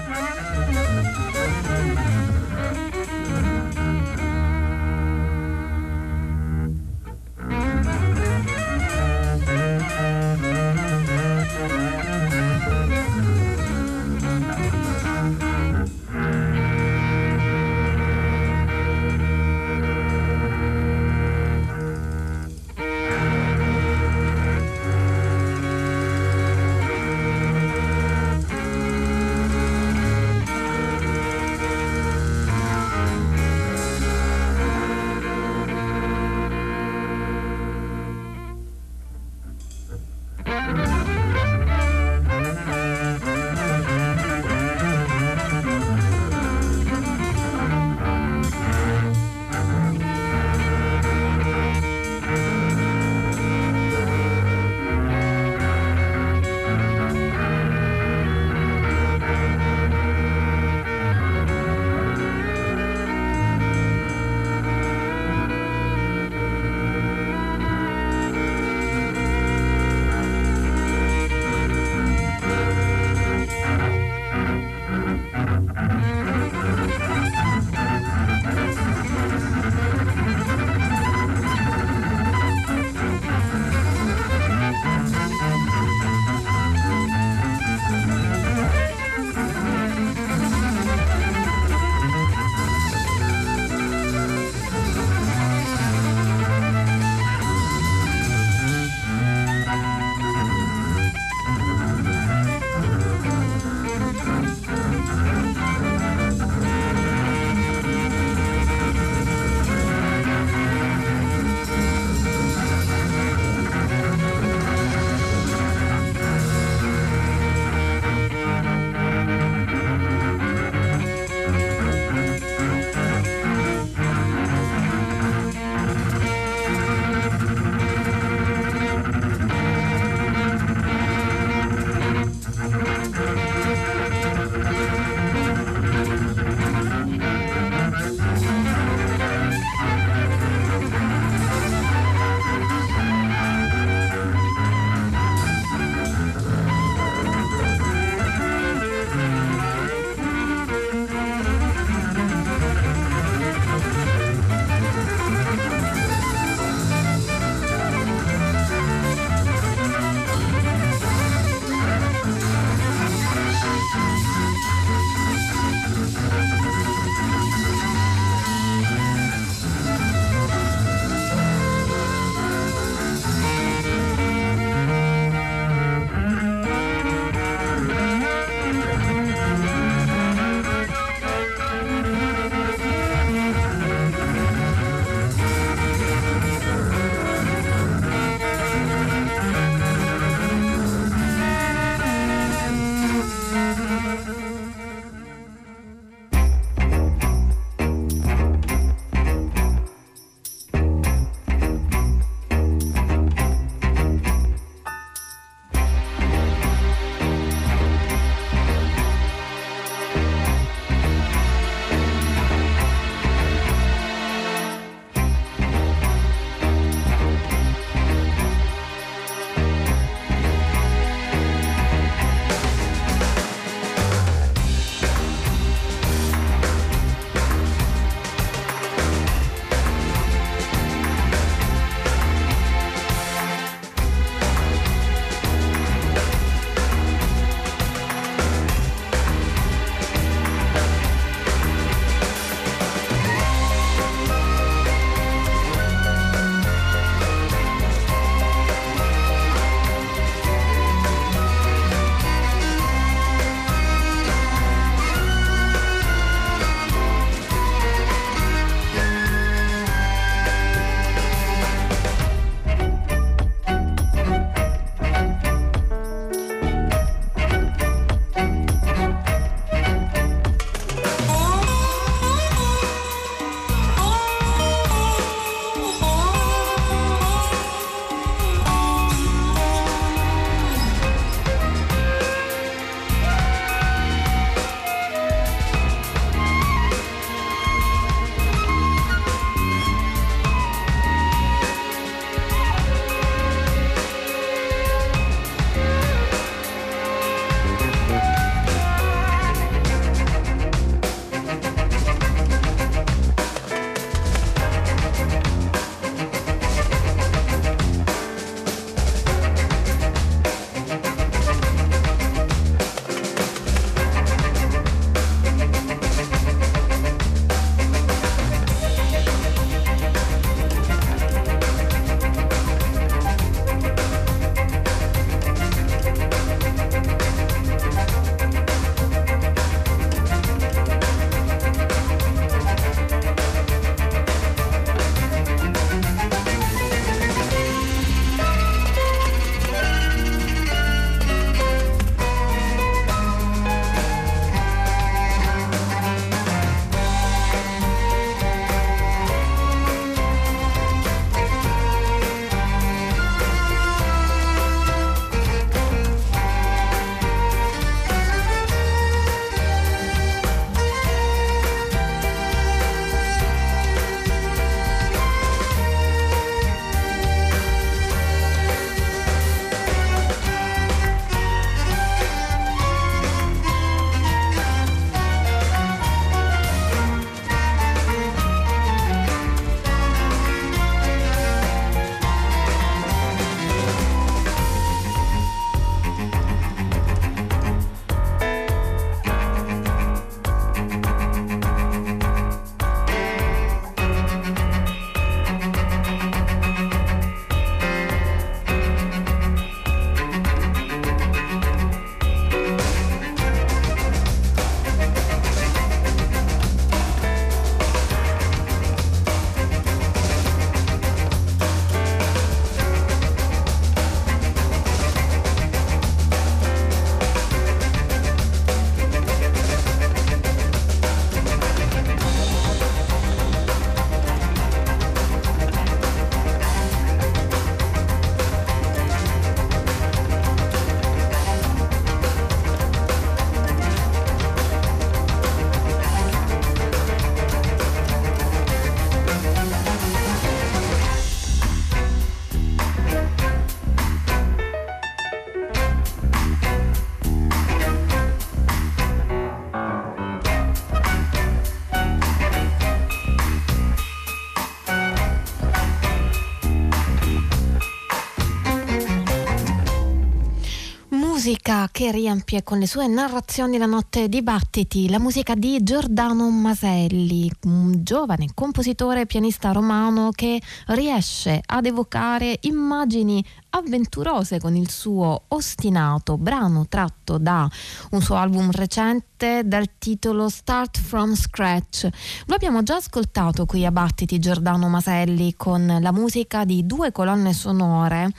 [462.01, 467.53] Che riempie con le sue narrazioni la notte di battiti, la musica di Giordano Maselli,
[467.64, 475.43] un giovane compositore e pianista romano che riesce ad evocare immagini avventurose con il suo
[475.49, 477.68] ostinato brano tratto da
[478.13, 482.09] un suo album recente dal titolo Start from Scratch.
[482.47, 487.53] Lo abbiamo già ascoltato qui a Battiti Giordano Maselli con la musica di due colonne
[487.53, 488.33] sonore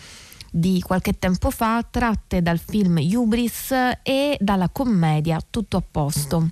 [0.52, 3.72] di qualche tempo fa tratte dal film Hubris
[4.04, 6.50] e dalla commedia Tutto a posto.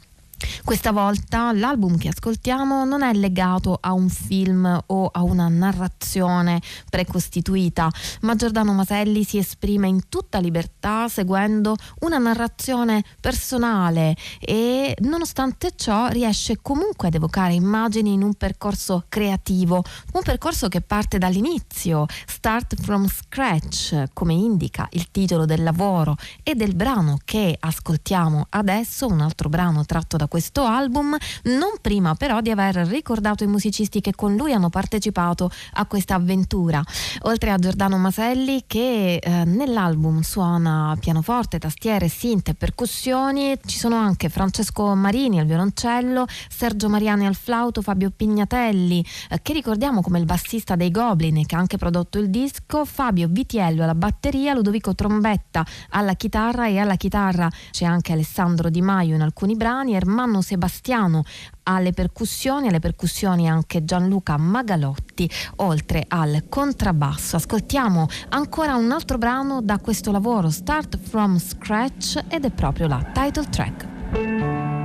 [0.63, 6.61] Questa volta l'album che ascoltiamo non è legato a un film o a una narrazione
[6.89, 7.89] precostituita,
[8.21, 16.07] ma Giordano Maselli si esprime in tutta libertà seguendo una narrazione personale e nonostante ciò
[16.07, 19.83] riesce comunque ad evocare immagini in un percorso creativo,
[20.13, 26.55] un percorso che parte dall'inizio, start from scratch, come indica il titolo del lavoro e
[26.55, 32.39] del brano che ascoltiamo adesso, un altro brano tratto da questo album, non prima però
[32.39, 36.81] di aver ricordato i musicisti che con lui hanno partecipato a questa avventura.
[37.23, 43.95] Oltre a Giordano Maselli che eh, nell'album suona pianoforte, tastiere, synth e percussioni, ci sono
[43.95, 50.19] anche Francesco Marini al violoncello, Sergio Mariani al flauto, Fabio Pignatelli, eh, che ricordiamo come
[50.19, 54.93] il bassista dei Goblin che ha anche prodotto il disco, Fabio Vitiello alla batteria, Ludovico
[54.93, 60.18] Trombetta alla chitarra e alla chitarra c'è anche Alessandro Di Maio in alcuni brani, Ermanno
[60.19, 61.23] Ermanno Sebastiano
[61.63, 67.37] alle percussioni, alle percussioni anche Gianluca Magalotti, oltre al contrabbasso.
[67.37, 73.01] Ascoltiamo ancora un altro brano da questo lavoro, Start from Scratch, ed è proprio la
[73.13, 74.78] title track.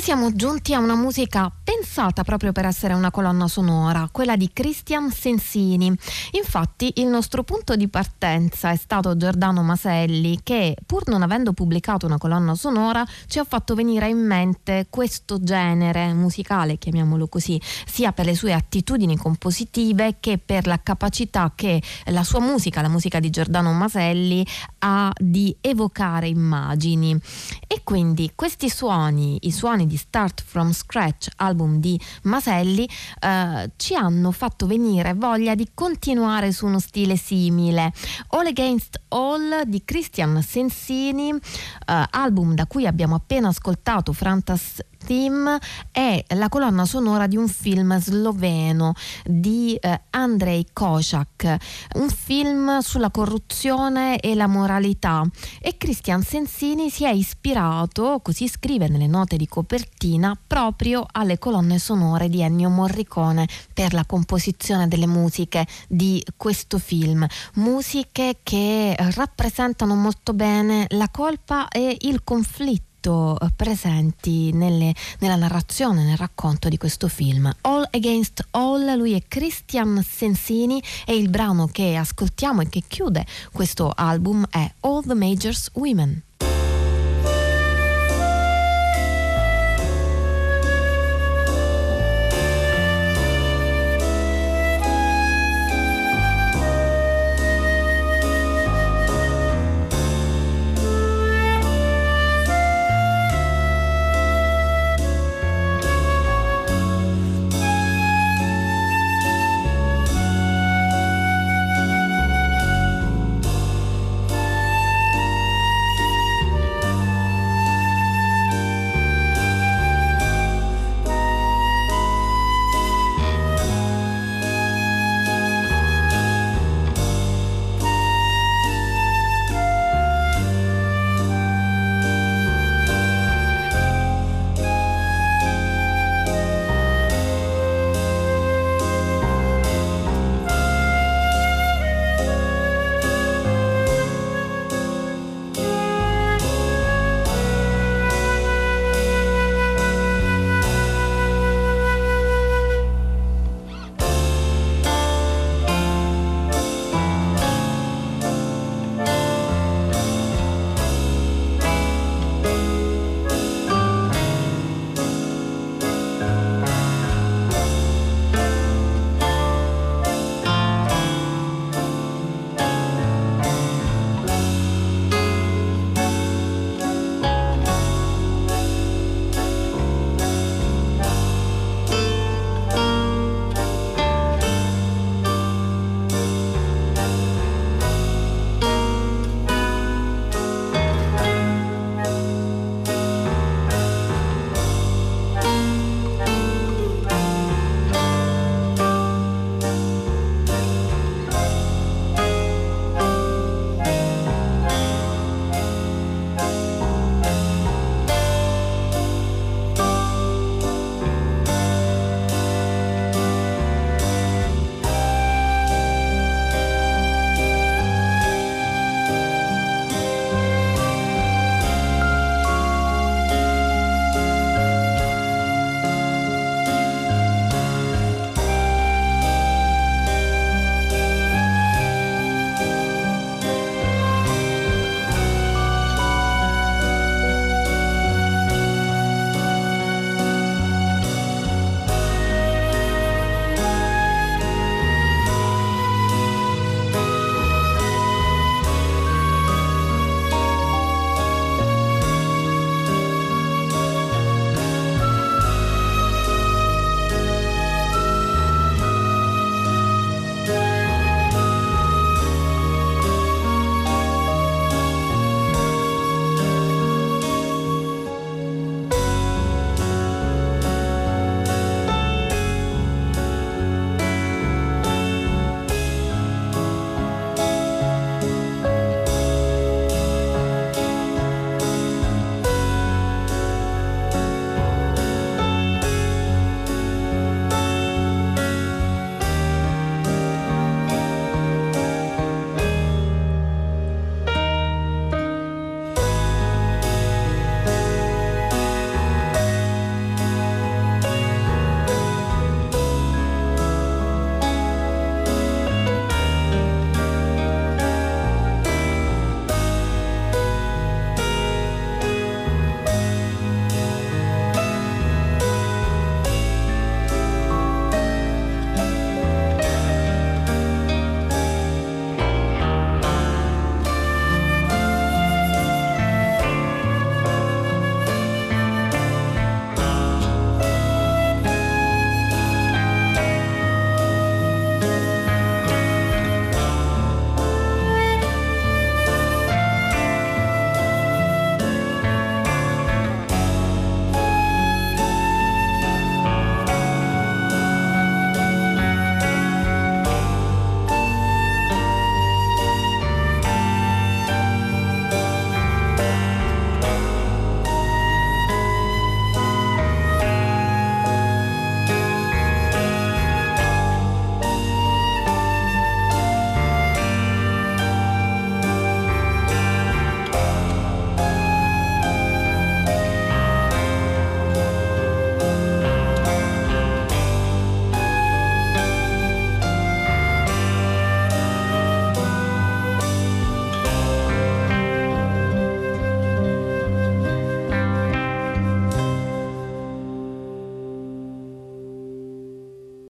[0.00, 1.52] Siamo giunti a una musica
[1.92, 5.92] pensata proprio per essere una colonna sonora, quella di Christian Sensini.
[6.32, 12.06] Infatti il nostro punto di partenza è stato Giordano Maselli che pur non avendo pubblicato
[12.06, 18.12] una colonna sonora ci ha fatto venire in mente questo genere musicale, chiamiamolo così, sia
[18.12, 23.18] per le sue attitudini compositive che per la capacità che la sua musica, la musica
[23.18, 24.46] di Giordano Maselli,
[24.78, 27.18] ha di evocare immagini.
[27.66, 32.88] E quindi questi suoni, i suoni di Start from Scratch, album di Maselli,
[33.20, 37.92] eh, ci hanno fatto venire voglia di continuare su uno stile simile.
[38.28, 45.58] All Against All di Christian Sensini, eh, album da cui abbiamo appena ascoltato Frantas Theme
[45.90, 48.94] è la colonna sonora di un film sloveno
[49.24, 51.56] di eh, Andrei Kocak,
[51.94, 55.24] un film sulla corruzione e la moralità.
[55.60, 61.78] E Christian Sensini si è ispirato, così scrive nelle note di copertina, proprio alle colonne
[61.78, 69.94] sonore di Ennio Morricone per la composizione delle musiche di questo film, musiche che rappresentano
[69.94, 76.68] molto bene la colpa e il conflitto molto eh, presenti nelle, nella narrazione, nel racconto
[76.68, 77.50] di questo film.
[77.62, 83.26] All Against All, lui è Christian Sensini e il brano che ascoltiamo e che chiude
[83.52, 86.22] questo album è All the Majors Women.